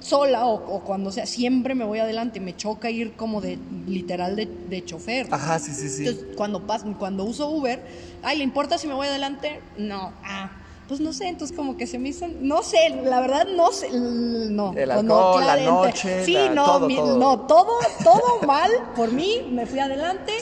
[0.00, 2.40] sola o, o cuando sea, siempre me voy adelante.
[2.40, 5.28] Me choca ir como de, literal, de, de chofer.
[5.30, 6.06] Ajá, sí, sí, sí.
[6.06, 7.80] Entonces, cuando, pas- cuando uso Uber,
[8.22, 9.60] ay, ¿le importa si me voy adelante?
[9.76, 10.50] No, ah,
[10.88, 13.90] pues no sé, entonces como que se me hizo, no sé, la verdad no sé,
[13.92, 14.72] no.
[14.76, 15.70] El pues no, alcohol, la claramente.
[15.88, 17.16] noche, Sí, la- no, todo, mi- todo.
[17.18, 20.32] no, todo, todo mal por mí, me fui adelante,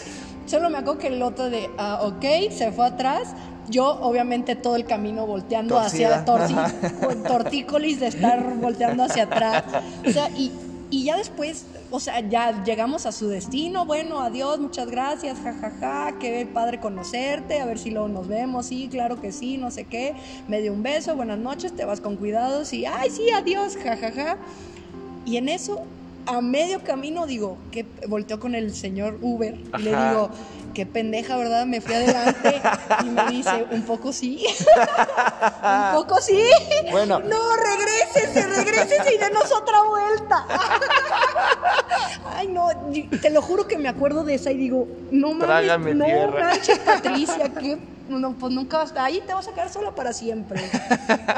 [0.49, 3.35] solo me acuerdo que el otro de, ah, ok, se fue atrás.
[3.69, 6.25] Yo, obviamente, todo el camino volteando Torcida.
[6.25, 9.65] hacia con tortícolis de estar volteando hacia atrás.
[10.07, 10.51] O sea, y,
[10.91, 13.85] y ya después, o sea, ya llegamos a su destino.
[13.85, 18.67] Bueno, adiós, muchas gracias, jajaja, qué padre conocerte, a ver si luego nos vemos.
[18.67, 20.15] Sí, claro que sí, no sé qué.
[20.49, 24.39] Me dio un beso, buenas noches, te vas con cuidados y, ay, sí, adiós, jajaja.
[25.27, 25.83] Y en eso,
[26.29, 30.31] a medio camino, digo, que volteó con el señor Uber y le digo,
[30.75, 31.67] qué pendeja, ¿verdad?
[31.67, 32.61] Me fui adelante
[33.05, 34.45] y me dice, un poco sí.
[35.63, 36.43] un poco sí.
[36.91, 37.21] Bueno.
[37.21, 40.47] No, regrésese, regrésese y denos otra vuelta.
[42.35, 42.69] Ay, no,
[43.21, 46.41] te lo juro que me acuerdo de esa y digo, no mames, no tierra.
[46.51, 47.79] manches, Patricia, que
[48.09, 50.63] no, pues nunca vas, ahí te vas a quedar sola para siempre.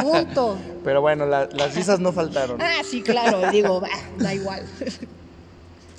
[0.01, 0.57] Punto.
[0.85, 2.61] Pero bueno, la- las risas no faltaron.
[2.63, 3.89] Ah, sí, claro, digo, bah,
[4.19, 4.65] da igual.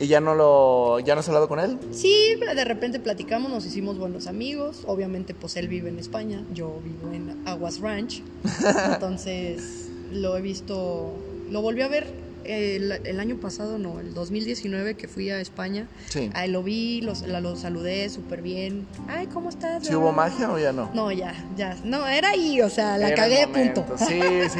[0.01, 1.77] ¿Y ya no lo, ya no has hablado con él?
[1.91, 4.81] Sí, de repente platicamos, nos hicimos buenos amigos.
[4.87, 8.23] Obviamente, pues él vive en España, yo vivo en Aguas Ranch.
[8.93, 11.13] Entonces, lo he visto,
[11.51, 12.07] lo volví a ver
[12.45, 15.87] el, el año pasado, no, el 2019 que fui a España.
[16.09, 16.29] Sí.
[16.33, 18.87] Ahí lo vi, los- la- lo, saludé súper bien.
[19.07, 19.85] Ay, ¿cómo estás?
[19.85, 20.89] ¿Sí hubo magia o ya no?
[20.93, 21.75] No, ya, ya.
[21.83, 23.85] No, era ahí, o sea, la Era cagué, punto.
[23.97, 24.59] Sí, sí.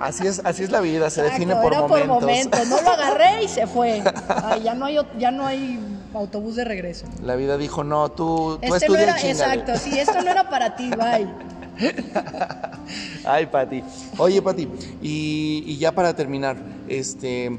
[0.00, 2.08] Así es, así es la vida, se define por era momentos.
[2.08, 2.68] por momentos.
[2.68, 4.02] No lo agarré y se fue.
[4.28, 5.78] Ay, ya no hay, ya no hay
[6.14, 7.06] autobús de regreso.
[7.22, 9.54] La vida dijo, no, tú, tú Este no era, y chíngale".
[9.62, 11.28] exacto, sí, esto no era para ti, bye.
[13.24, 13.82] Ay, Pati.
[14.16, 14.68] Oye, Pati,
[15.02, 16.56] y, y ya para terminar,
[16.88, 17.58] este,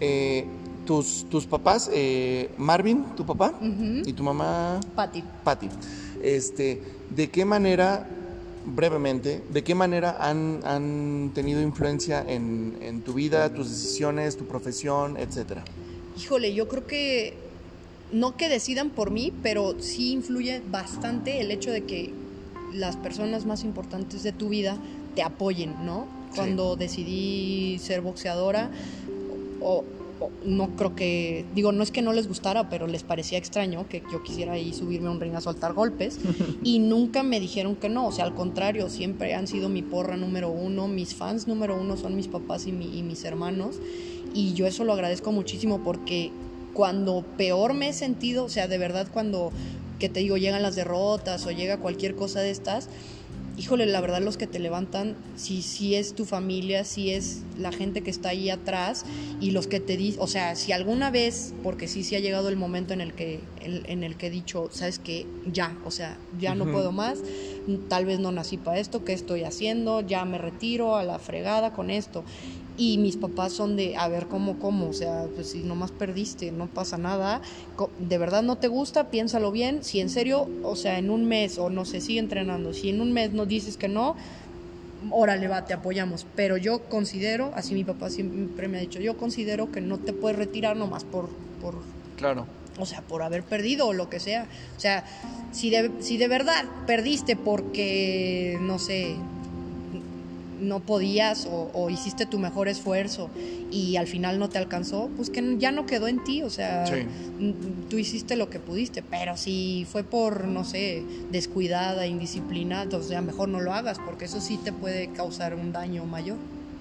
[0.00, 0.44] eh,
[0.86, 5.22] tus, tus papás, eh, Marvin, tu papá, y tu mamá, Pati.
[5.44, 5.68] Pati,
[6.22, 6.82] este,
[7.14, 8.08] ¿de qué manera,
[8.66, 14.46] brevemente, de qué manera han, han tenido influencia en, en tu vida, tus decisiones, tu
[14.46, 15.64] profesión, etcétera?
[16.18, 17.34] Híjole, yo creo que
[18.12, 22.12] no que decidan por mí, pero sí influye bastante el hecho de que
[22.72, 24.76] las personas más importantes de tu vida
[25.14, 26.06] te apoyen, ¿no?
[26.30, 26.36] Sí.
[26.36, 28.70] Cuando decidí ser boxeadora,
[29.60, 29.84] o,
[30.20, 33.88] o no creo que, digo, no es que no les gustara, pero les parecía extraño
[33.88, 36.18] que yo quisiera ahí subirme a un ring a soltar golpes
[36.62, 40.16] y nunca me dijeron que no, o sea, al contrario, siempre han sido mi porra
[40.16, 43.76] número uno, mis fans número uno son mis papás y, mi- y mis hermanos
[44.34, 46.30] y yo eso lo agradezco muchísimo porque
[46.74, 49.50] cuando peor me he sentido, o sea, de verdad cuando,
[49.98, 52.88] que te digo, llegan las derrotas o llega cualquier cosa de estas,
[53.60, 57.72] híjole, la verdad los que te levantan, si sí es tu familia, si es la
[57.72, 59.04] gente que está ahí atrás
[59.38, 62.48] y los que te dicen, o sea, si alguna vez, porque sí, sí ha llegado
[62.48, 65.90] el momento en el que, en, en el que he dicho, sabes que ya, o
[65.90, 67.18] sea, ya no puedo más,
[67.90, 70.00] tal vez no nací para esto, ¿qué estoy haciendo?
[70.00, 72.24] Ya me retiro a la fregada con esto.
[72.80, 74.88] Y mis papás son de, a ver, ¿cómo, cómo?
[74.88, 77.42] O sea, pues si nomás perdiste, no pasa nada.
[77.98, 79.84] De verdad no te gusta, piénsalo bien.
[79.84, 82.72] Si en serio, o sea, en un mes, o no sé, sigue entrenando.
[82.72, 84.16] Si en un mes no dices que no,
[85.10, 86.24] órale, va, te apoyamos.
[86.34, 90.14] Pero yo considero, así mi papá siempre me ha dicho, yo considero que no te
[90.14, 91.28] puedes retirar nomás por,
[91.60, 91.74] por
[92.16, 92.46] Claro.
[92.78, 94.46] o sea, por haber perdido o lo que sea.
[94.78, 95.04] O sea,
[95.52, 99.16] si de, si de verdad perdiste porque, no sé,
[100.60, 103.30] no podías o, o hiciste tu mejor esfuerzo
[103.70, 106.86] y al final no te alcanzó, pues que ya no quedó en ti, o sea,
[106.86, 107.06] Sí.
[107.88, 113.20] tú hiciste lo que pudiste, pero si fue por, no sé, descuidada, indisciplina, o sea,
[113.22, 116.36] mejor no lo hagas, porque eso sí te puede causar un daño mayor.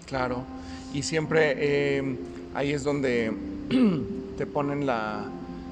[0.07, 0.43] Claro,
[0.93, 2.15] y siempre eh,
[2.55, 3.31] ahí es donde
[4.37, 5.25] te ponen la-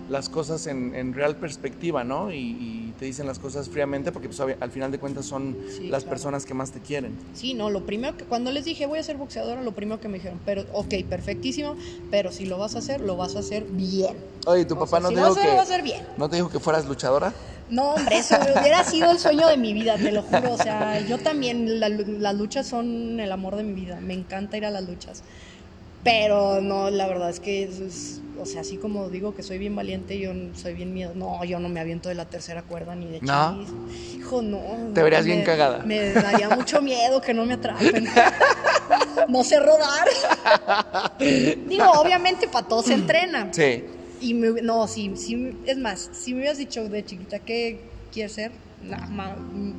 [0.09, 2.31] las cosas en, en real perspectiva, ¿no?
[2.31, 5.87] Y, y te dicen las cosas fríamente porque pues, al final de cuentas son Sí,
[5.89, 6.09] las claro.
[6.09, 7.13] personas que más te quieren.
[7.33, 10.07] Sí, no, lo primero que cuando les dije voy a ser boxeadora, lo primero que
[10.07, 11.75] me dijeron, pero ok, perfectísimo,
[12.11, 14.17] pero si lo vas a hacer, lo vas a hacer bien.
[14.45, 15.83] Oye, ¿tu O papá sea, no, si te dijo hacer, lo vas a que, hacer
[15.83, 16.07] bien.
[16.17, 17.33] no te dijo que fueras luchadora?
[17.69, 20.53] No, hombre, eso hubiera sido el sueño de mi vida, te lo juro.
[20.53, 23.99] O sea, yo también, la las luchas son el amor de mi vida.
[23.99, 25.23] Me encanta ir a las luchas.
[26.03, 29.75] Pero no, la verdad es que, es- o sea, así como digo que soy bien
[29.75, 31.11] valiente, yo soy bien miedo.
[31.15, 33.57] No, yo no me aviento de la tercera cuerda ni de ¿No?
[33.59, 34.17] chis.
[34.19, 34.61] Hijo, no.
[34.93, 35.79] Te verías me- bien cagada.
[35.79, 38.07] Me daría mucho miedo que no me atrapen.
[39.27, 40.07] no sé rodar.
[41.19, 43.49] digo, obviamente para todo se entrena.
[43.51, 43.83] Sí.
[44.21, 47.79] Y me- no, sí, sí, es más, si me hubieras dicho de chiquita que
[48.13, 48.51] quieres ser
[48.87, 49.35] la ma-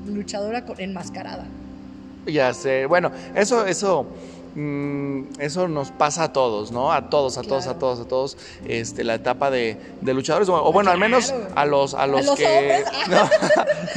[0.07, 1.45] luchadora con- enmascarada.
[2.27, 2.87] Ya sé.
[2.87, 4.07] Bueno, eso, eso,
[5.39, 6.93] eso nos pasa a todos, ¿no?
[6.93, 8.37] A todos, a todos, a todos, a todos.
[8.67, 12.37] Este, la etapa de, de luchadores, o, bueno, al menos a los, a los, los
[12.37, 12.83] que.
[13.09, 13.29] No,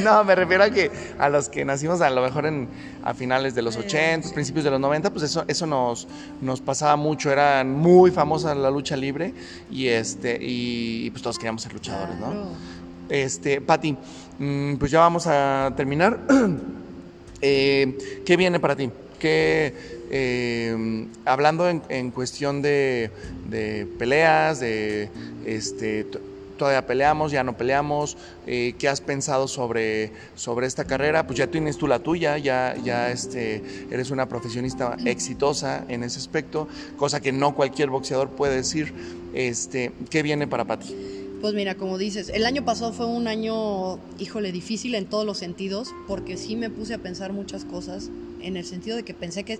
[0.18, 2.68] no, me refiero a que a los que nacimos a lo mejor en
[3.04, 4.34] a finales de los Eh, 80, sí.
[4.34, 6.06] principios de los 90, pues eso, eso nos,
[6.40, 7.30] nos pasaba mucho.
[7.30, 9.34] Era muy famosa la lucha libre
[9.70, 12.26] y este, y, pues todos queríamos ser luchadores, ¿no?
[12.30, 12.46] Claro.
[13.08, 13.96] Este, Pati,
[14.38, 16.18] mm, pues ya vamos a terminar.
[17.44, 18.88] Eh, ¿Qué viene para ti?
[19.18, 23.10] ¿Qué, eh, hablando en, cuestión de,
[23.98, 25.08] peleas, de
[25.46, 26.06] este,
[26.58, 31.26] todavía peleamos, ya no peleamos, eh, ¿qué has pensado sobre, sobre esta carrera?
[31.26, 36.18] Pues ya tienes tú la tuya, ya, ya este, eres una profesionista exitosa en ese
[36.18, 38.92] aspecto, cosa que no cualquier boxeador puede decir.
[39.32, 41.21] Este, ¿Qué viene para Pati?
[41.42, 45.38] Pues mira, como dices, el año pasado fue un año, híjole, difícil en todos los
[45.38, 48.10] sentidos, porque sí me puse a pensar muchas cosas,
[48.42, 49.58] en el sentido de que pensé que,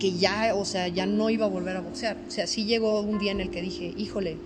[0.00, 2.16] que ya, o sea, ya no iba a volver a boxear.
[2.26, 4.36] O sea, sí llegó un día en el que dije, híjole,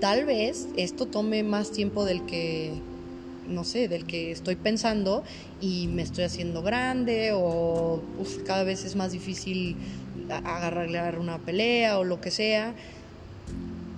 [0.00, 2.72] tal vez esto tome más tiempo del que,
[3.48, 5.22] no sé, del que estoy pensando
[5.60, 8.02] y me estoy haciendo grande o
[8.44, 9.76] cada vez es más difícil
[10.28, 12.74] agarrarle a una pelea o lo que sea.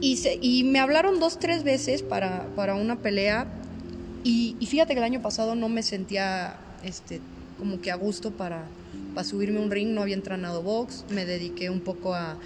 [0.01, 3.47] Y, y me hablaron dos, tres veces para, para una pelea
[4.25, 7.21] y, y, fíjate que el año pasado no me sentía este,
[7.59, 8.65] como que a gusto para,
[9.15, 12.37] para subirme un ring, no había entrenado box, me dediqué un poco a,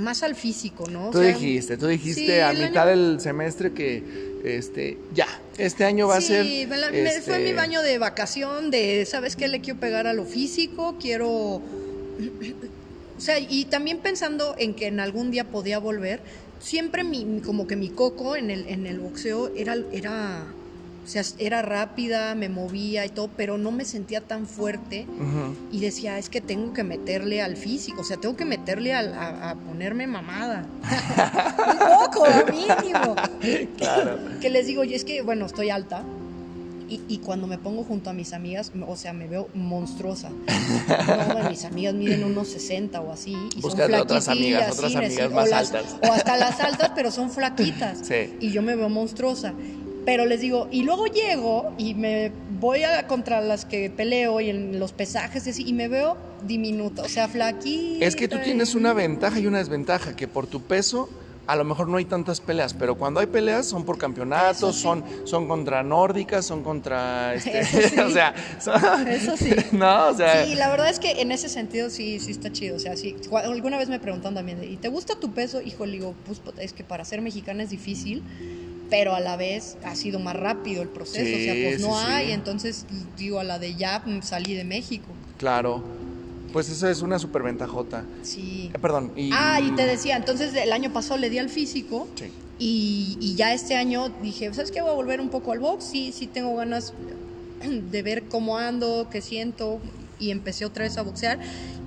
[0.00, 1.10] más al físico, ¿no?
[1.10, 4.04] tú dijiste, tú dijiste a mitad del semestre que
[4.44, 5.26] este ya,
[5.58, 9.48] este año va a ser Sí, fue mi este baño de vacación de, ¿sabes qué?
[9.48, 11.26] Le quiero pegar a lo físico, quiero
[13.16, 16.20] o sea, y también pensando en que en algún día podía volver,
[16.60, 20.46] siempre mi, como que mi coco en el, en el boxeo era, era
[21.06, 25.06] o sea, era rápida, me movía y todo, pero no me sentía tan fuerte.
[25.70, 29.54] Y decía, es que tengo que meterle al físico, o sea, tengo que meterle a,
[29.68, 30.66] ponerme mamada.
[31.70, 33.14] Un poco, mínimo.
[33.76, 34.18] Claro.
[34.40, 36.02] Que les digo, yo es que, bueno, estoy alta.
[36.88, 40.30] Y, cuando me pongo junto a mis amigas, o sea, me veo monstruosa.
[41.48, 43.36] mis amigas miden unos 60 o así.
[43.56, 45.96] Y son otras amigas, otras amigas más altas.
[46.02, 47.98] O hasta las altas, pero son flaquitas.
[48.06, 48.36] Sí.
[48.40, 49.54] Y yo me veo monstruosa.
[50.04, 54.50] Pero les digo, y luego llego y me voy a contra las que peleo y
[54.50, 58.04] en los pesajes y me veo diminuta, o sea, flaquita.
[58.04, 61.08] Es que tú tienes una ventaja y una desventaja, que por tu peso
[61.46, 65.04] a lo mejor no hay tantas peleas, pero cuando hay peleas son por campeonatos, son,
[65.24, 67.34] son contra nórdicas, son contra...
[67.34, 67.60] Este,
[68.02, 68.34] o sea,
[69.08, 69.54] eso sí.
[69.72, 70.44] No, o sea...
[70.44, 72.76] Sí, la verdad es que en ese sentido sí, sí está chido.
[72.76, 75.60] O sea, sí, alguna vez me preguntan también, ¿y te gusta tu peso?
[75.62, 78.22] Hijo, le digo, pues es que para ser mexicana es difícil
[78.88, 82.30] pero a la vez ha sido más rápido el proceso, o sea, pues no hay,
[82.30, 85.08] entonces digo, a la de ya mm, salí de México.
[85.38, 85.82] Claro.
[86.56, 88.06] Pues esa es una superventajota.
[88.22, 88.70] Sí.
[88.72, 89.12] Eh, perdón.
[89.14, 89.28] Y...
[89.30, 92.08] Ah, y te decía, entonces el año pasado le di al físico.
[92.14, 92.32] Sí.
[92.58, 94.80] Y, y, ya este año dije, ¿sabes qué?
[94.80, 95.84] Voy a volver un poco al box.
[95.84, 96.94] Sí, sí tengo ganas
[97.62, 99.80] de ver cómo ando, qué siento.
[100.18, 101.38] Y empecé otra vez a boxear.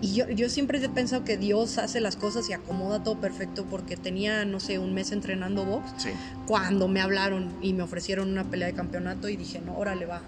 [0.01, 3.65] Y yo, yo siempre he pensado que Dios hace las cosas y acomoda todo perfecto
[3.65, 6.07] porque tenía, no sé, un mes entrenando box.
[6.45, 10.21] Cuando me hablaron y me ofrecieron una pelea de campeonato y dije, no, órale, va.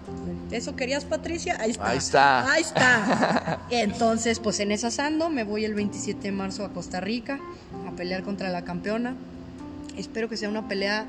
[0.50, 1.56] ¿Eso querías, Patricia?
[1.60, 1.88] Ahí está.
[1.88, 2.52] Ahí está.
[2.52, 3.60] Ahí está.
[3.70, 7.40] Entonces, pues en esa sando me voy el 27 de marzo a Costa Rica
[7.86, 9.14] a pelear contra la campeona.
[9.96, 11.06] Espero que sea una pelea.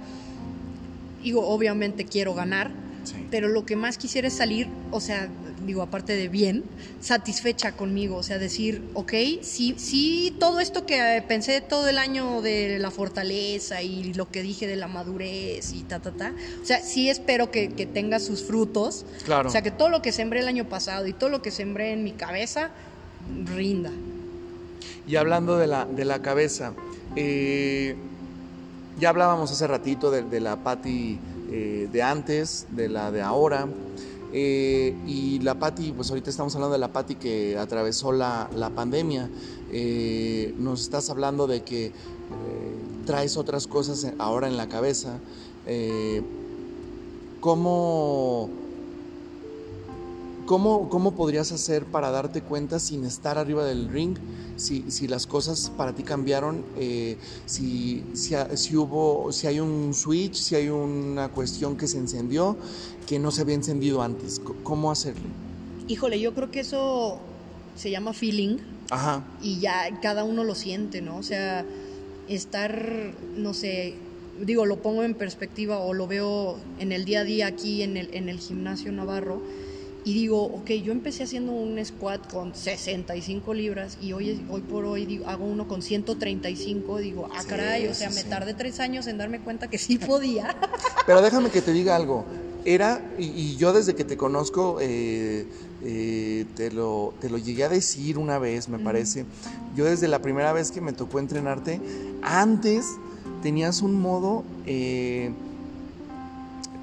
[1.23, 2.71] Digo, obviamente quiero ganar,
[3.31, 5.29] pero lo que más quisiera es salir, o sea,
[5.65, 6.63] digo, aparte de bien,
[6.99, 12.41] satisfecha conmigo, o sea, decir, ok, sí, sí, todo esto que pensé todo el año
[12.41, 16.65] de la fortaleza y lo que dije de la madurez y ta, ta, ta, o
[16.65, 19.49] sea, sí espero que, tenga sus frutos, claro.
[19.49, 21.91] o sea, que todo lo que sembré el año pasado y todo lo que sembré
[21.91, 22.71] en mi cabeza,
[23.45, 23.91] rinda.
[25.05, 26.73] Y hablando de la, de la cabeza,
[27.15, 27.95] eh,
[28.99, 31.19] ya hablábamos hace ratito de, la Patti
[31.51, 33.67] eh, de antes, de la de ahora.
[34.35, 39.29] Eh, y la Patti, pues ahorita estamos hablando de la Patti que atravesó la, pandemia.
[39.71, 41.91] Eh, nos estás hablando de que eh,
[43.05, 45.19] traes otras cosas ahora en la cabeza.
[47.39, 48.49] ¿cómo,
[50.45, 54.17] cómo, ¿Cómo podrías hacer para darte cuenta sin estar arriba del ring?
[54.55, 56.63] Si, si las cosas para ti cambiaron,
[57.45, 62.57] si, si, si, hubo, si hay un switch, si hay una cuestión que se encendió,
[63.07, 64.41] que no se había encendido antes?
[64.63, 65.23] ¿Cómo hacerlo?
[65.87, 67.19] Híjole, yo creo que eso
[67.75, 68.57] se llama feeling.
[68.89, 69.23] Ajá.
[69.41, 71.17] Y ya cada uno lo siente, ¿no?
[71.17, 71.65] O sea,
[72.27, 73.95] estar, no sé,
[74.41, 77.97] digo, lo pongo en perspectiva o lo veo en el día a día aquí en
[77.97, 79.41] el, en el gimnasio Navarro
[80.05, 84.85] y digo, ok, yo empecé haciendo un squat con 65 libras y hoy, hoy por
[84.85, 89.07] hoy digo, hago uno con 135, digo, ah, caray, o sea, me tardé tres años
[89.07, 90.55] en darme cuenta que sí podía.
[91.05, 92.25] Pero déjame que te diga algo,
[92.65, 95.47] era, y, yo desde que te conozco, eh,
[95.83, 99.25] eh, te, lo, te lo llegué a decir una vez, me parece,
[99.75, 101.79] yo desde la primera vez que me tocó entrenarte,
[102.21, 102.85] antes
[103.41, 104.43] tenías un modo...
[104.65, 105.31] Eh,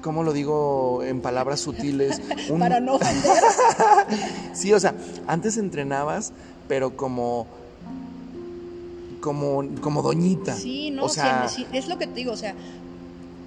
[0.01, 2.21] ¿cómo lo digo en palabras sutiles?
[2.59, 3.43] Para no ofender.
[4.53, 4.95] sí, o sea,
[5.27, 6.33] antes entrenabas,
[6.67, 7.47] pero como
[9.21, 10.55] como, como doñita.
[10.55, 12.55] Sí, no, o sea, es lo que te digo, o sea,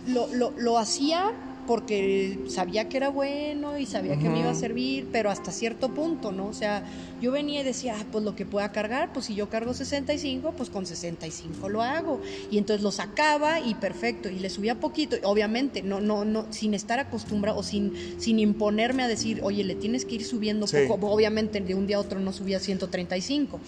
[0.07, 1.33] lo, lo, lo hacía
[1.67, 5.93] porque sabía que era bueno y sabía que me iba a servir, pero hasta cierto
[5.93, 6.47] punto, ¿no?
[6.47, 6.85] O sea,
[7.21, 10.53] yo venía y decía, ah, pues lo que pueda cargar, pues si yo cargo 65,
[10.57, 12.21] pues con 65 lo hago.
[12.51, 16.75] Y entonces lo sacaba y perfecto, y le subía poquito, obviamente, no, no, no, sin
[16.75, 21.09] estar acostumbrado o sin, sin imponerme a decir, oye, le tienes que ir subiendo poco,
[21.09, 23.61] obviamente de un día a otro no subía 135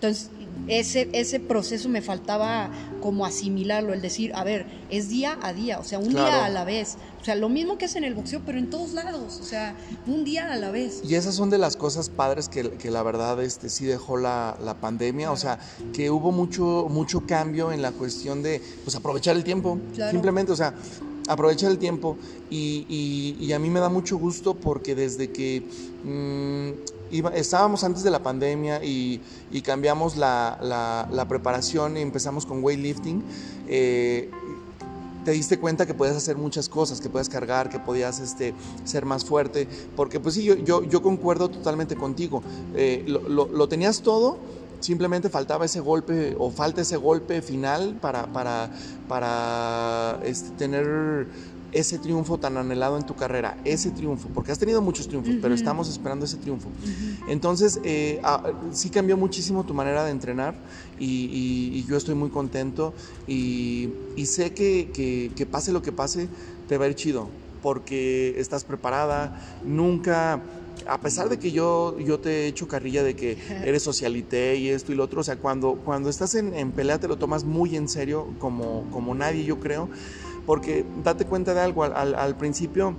[0.00, 0.30] Entonces,
[0.66, 2.70] ese, ese proceso me faltaba
[3.02, 6.48] como asimilarlo, el decir, a ver, es día a día, o sea, un día a
[6.48, 6.96] la vez.
[7.20, 9.76] O sea, lo mismo que es en el boxeo, pero en todos lados, o sea,
[10.06, 11.02] un día a la vez.
[11.04, 14.56] Y esas son de las cosas padres que, que la verdad este, sí dejó la,
[14.64, 15.58] la pandemia, o sea,
[15.92, 19.78] que hubo mucho, mucho cambio en la cuestión de pues, aprovechar el tiempo,
[20.10, 20.74] simplemente, o sea,
[21.28, 22.16] aprovechar el tiempo
[22.48, 25.62] y, y, a mí me da mucho gusto porque desde que
[27.34, 29.20] estábamos antes de la pandemia y,
[29.64, 33.22] cambiamos la, preparación y empezamos con weightlifting,
[33.68, 34.30] eh,
[35.24, 38.54] te diste cuenta que podías hacer muchas cosas, que podías cargar, que podías este,
[38.84, 42.42] ser más fuerte, porque pues sí, yo, yo, concuerdo totalmente contigo.
[42.74, 44.38] Eh, lo, lo, tenías todo,
[44.80, 48.70] simplemente faltaba ese golpe o falta ese golpe final para, para,
[49.08, 51.26] para este, tener
[51.72, 55.54] ese triunfo tan anhelado en tu carrera, ese triunfo, porque has tenido muchos triunfos, pero
[55.54, 56.68] estamos esperando ese triunfo.
[57.28, 60.54] Entonces, eh, ah, sí cambió muchísimo tu manera de entrenar
[60.98, 62.94] y, yo estoy muy contento
[63.26, 63.90] y,
[64.24, 64.90] sé que,
[65.34, 66.28] que, pase lo que pase,
[66.68, 67.28] te va a ir chido,
[67.62, 70.40] porque estás preparada, nunca
[70.86, 74.68] a pesar de que yo, yo te he hecho carrilla de que eres socialité y
[74.68, 77.44] esto y lo otro, o sea, cuando, cuando estás en, en pelea te lo tomas
[77.44, 79.88] muy en serio, como, como nadie, yo creo.
[80.50, 82.96] Porque date cuenta de algo, al, principio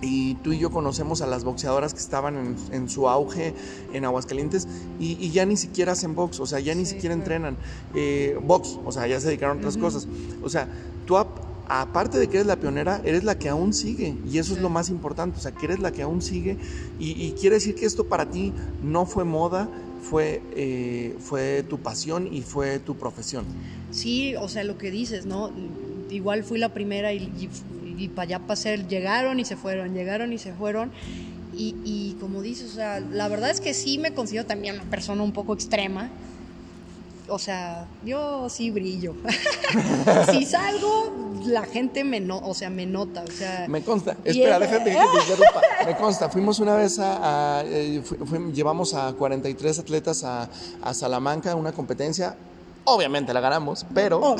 [0.00, 3.54] y tú y yo conocemos a las boxeadoras que estaban en, su auge
[3.92, 4.68] en Aguascalientes
[5.00, 7.56] y, ya ni siquiera hacen box, o sea, ya ni siquiera entrenan
[7.96, 10.06] eh, box, o sea, ya se dedicaron a otras cosas.
[10.44, 10.68] O sea,
[11.06, 14.60] tú aparte de que eres la pionera, eres la que aún sigue y eso es
[14.60, 16.56] lo más importante, o sea, que eres la que aún sigue
[17.00, 19.68] y, quiere decir que esto para ti no fue moda,
[20.08, 23.44] fue, eh, fue tu pasión y fue tu profesión.
[23.90, 25.50] Sí, o sea, lo que dices, ¿no?
[26.10, 27.48] Igual fui la primera y,
[27.98, 30.90] y, para allá pasé, llegaron y se fueron, llegaron y se fueron.
[31.56, 34.84] Y, y, como dices, o sea, la verdad es que sí me considero también una
[34.84, 36.08] persona un poco extrema.
[37.28, 39.14] O sea, yo sí brillo.
[40.32, 41.12] si salgo,
[41.46, 43.22] la gente me, no, o sea, me nota.
[43.22, 44.16] O sea, me consta.
[44.24, 46.28] Espera, déjame que te Me consta.
[46.28, 47.62] Fuimos una vez a.
[47.66, 48.02] Eh,
[48.52, 50.48] llevamos a 43 atletas a,
[50.82, 52.36] a Salamanca, una competencia
[52.84, 54.36] Obviamente la ganamos, pero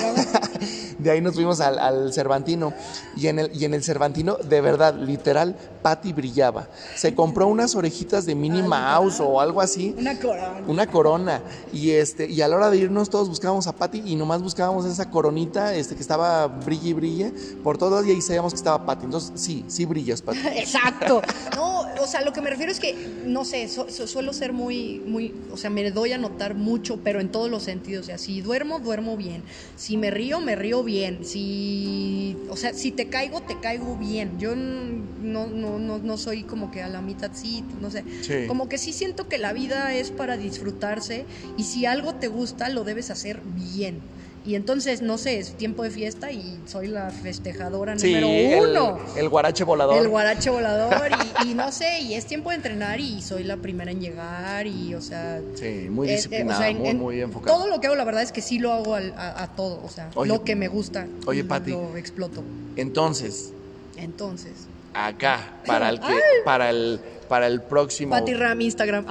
[0.98, 2.72] de ahí nos fuimos al, Cervantino.
[3.16, 6.68] Y en, el, y en el Cervantino, de verdad, literal, Patty brillaba.
[6.94, 9.94] Se compró unas orejitas de Minnie Mouse o algo así.
[9.98, 10.62] Una corona.
[10.66, 11.42] Una corona.
[11.72, 14.84] Y, este, y a la hora de irnos, todos buscábamos a Patty y nomás buscábamos
[14.84, 18.84] esa coronita este, que estaba brille y brille por todos y ahí sabíamos que estaba
[18.84, 19.04] Patty.
[19.06, 20.38] Entonces, sí, sí brillas, Patty.
[20.56, 21.22] Exacto.
[21.56, 22.94] No, o sea, lo que me refiero es que,
[23.26, 27.30] no sé, suelo ser muy, muy, o sea, me doy a notar mucho, pero en
[27.30, 28.04] todos los sentidos.
[28.04, 29.42] O sea, si duermo, duermo bien.
[29.76, 31.24] Si me río, me río bien.
[31.24, 34.38] Si, o sea, si te caigo, te caigo bien.
[34.38, 38.04] Yo no, no, no, no soy como que a la mitad sí, no sé.
[38.46, 41.24] Como que sí siento que la vida es para disfrutarse
[41.56, 44.00] y si algo te gusta, lo debes hacer bien.
[44.44, 48.98] Y entonces, no sé, es tiempo de fiesta y soy la festejadora número uno.
[49.14, 49.98] El, guarache volador.
[49.98, 51.10] El guarache volador.
[51.44, 54.94] y, no sé, y es tiempo de entrenar y soy la primera en llegar y,
[54.94, 55.40] o sea...
[55.54, 57.54] Sí, muy eh, eh, disciplinada, muy, muy enfocada.
[57.54, 60.10] Todo lo que hago, la verdad es que sí lo hago a, todo, o sea,
[60.24, 61.06] lo que me gusta.
[61.26, 61.72] Oye, Pati.
[61.72, 62.42] Lo exploto.
[62.76, 63.52] Entonces...
[63.96, 64.52] Entonces...
[64.94, 66.18] Acá, para el que...
[66.44, 68.10] Para el, para el próximo...
[68.10, 69.06] Pati Ram, Instagram.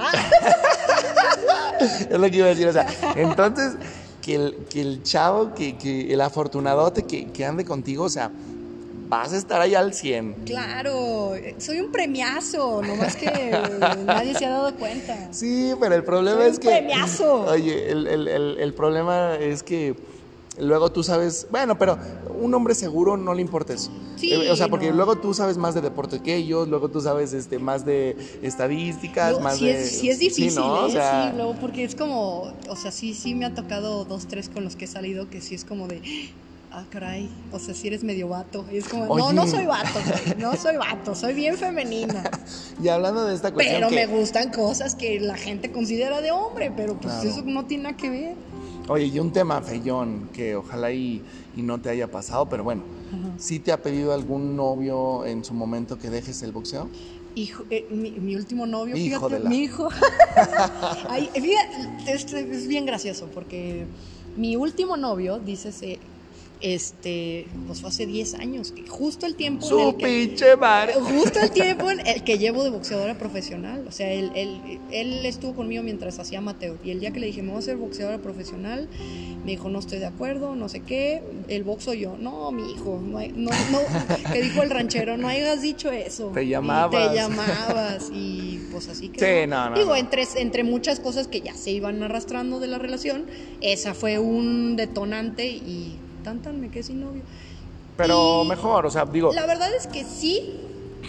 [1.80, 3.76] es lo que iba a decir, o sea, entonces
[4.20, 8.30] que el, que el chavo, que, que el afortunadote que, que ande contigo, o sea,
[9.10, 10.34] vas a estar ahí al 100.
[10.46, 13.26] Claro, soy un premiazo, nomás que
[14.04, 15.32] nadie se ha dado cuenta.
[15.32, 16.68] Sí, pero el problema es un que...
[16.68, 17.42] premiazo.
[17.42, 19.96] Oye, el, el, el, problema es que
[20.58, 21.98] luego tú sabes, bueno, pero
[22.40, 23.90] un hombre seguro no le importa eso.
[24.16, 27.00] Sí, eh, o sea, porque luego tú sabes más de deporte que ellos, luego tú
[27.00, 29.82] sabes este, más de estadísticas, más de...
[29.82, 30.86] Es, sí es difícil, sí, ¿no?
[30.88, 30.90] ¿eh?
[30.90, 34.76] sí, porque es como, o sea, sí, sí me ha tocado dos, tres con los
[34.76, 36.02] que he salido que sí es como de...
[36.72, 38.64] Ah, caray, o sea, si eres medio vato.
[38.70, 39.98] Y es como, no, no soy vato,
[40.38, 42.22] no soy vato, soy bien femenina.
[42.80, 43.88] y hablando de esta cuestión.
[43.88, 47.84] Pero me gustan cosas que la gente considera de hombre, pero pues eso no tiene
[47.84, 48.36] nada que ver.
[48.90, 51.22] Oye, y un tema feyón que ojalá y,
[51.54, 52.82] no te haya pasado, pero bueno,
[53.38, 56.88] ¿sí te ha pedido algún novio en su momento que dejes el boxeo?
[57.36, 59.90] Hijo, eh, mi, último novio, hijo fíjate, mi hijo.
[61.34, 63.86] fíjate, es, bien gracioso porque
[64.36, 65.84] mi último novio, dices,
[66.60, 70.94] este, pues fue hace 10 años, justo el tiempo Su en el que, pinche madre.
[70.94, 75.24] justo el tiempo en el que llevo de boxeadora profesional, o sea, él, él, él
[75.26, 77.76] estuvo conmigo mientras hacía amateur y el día que le dije, me voy a ser
[77.76, 78.88] boxeadora profesional,
[79.44, 83.00] me dijo, no estoy de acuerdo, no sé qué, el boxo yo, no, mi hijo,
[83.02, 83.80] no, hay- no, no,
[84.32, 86.28] que dijo el ranchero, no hayas dicho eso.
[86.34, 87.10] Te Y llamabas.
[87.10, 89.20] te llamabas y pues así que...
[89.42, 89.96] Sí, no, no, Digo.
[89.96, 93.24] Entre, entre muchas cosas que ya se iban arrastrando de la relación,
[93.60, 97.22] esa fue un detonante y tan tan me quedé sin novio.
[97.96, 100.54] Pero Y mejor, o sea, digo, La verdad es que sí,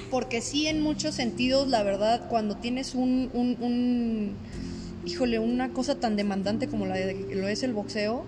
[0.10, 4.36] porque sí en muchos sentidos, la verdad, cuando tienes un, un, un-
[5.06, 8.26] híjole, una cosa tan demandante como la de, lo es el boxeo,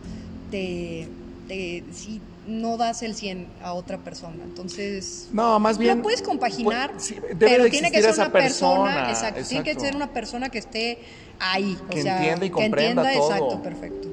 [0.51, 1.07] te,
[1.47, 4.38] te sí, no das el 100 a otra persona.
[4.43, 5.97] Entonces, no, más bien.
[5.97, 9.09] lo puedes compaginar, pues, sí, debe pero de tiene que ser esa una persona, persona,
[9.09, 10.99] exacto, tiene que ser una persona que esté
[11.39, 13.36] ahí, o Que sea, entienda y que comprenda entienda, todo.
[13.36, 14.07] exacto, perfecto.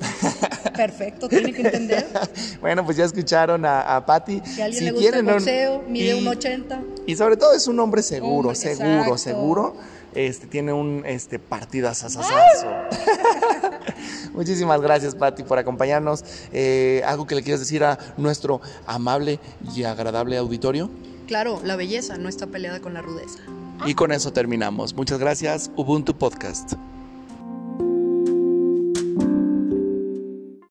[0.76, 2.06] Perfecto, tiene que entender
[2.60, 4.40] Bueno, pues ya escucharon a, a Patti.
[4.60, 6.80] a alguien Si le gusta quieren, el boxeo, mide y- un 80.
[7.06, 9.18] Y sobre todo es un hombre seguro, Hombre, seguro, exacto.
[9.18, 9.76] seguro.
[10.14, 12.66] Este tiene un este partidazazazazo.
[14.32, 16.24] Muchísimas gracias, Patti, por acompañarnos.
[16.52, 19.38] Eh, algo que le quieras decir a nuestro amable
[19.74, 20.90] y agradable auditorio.
[21.26, 23.40] Claro, la belleza no está peleada con la rudeza.
[23.84, 24.94] Y con eso terminamos.
[24.94, 26.74] Muchas gracias, Ubuntu Podcast.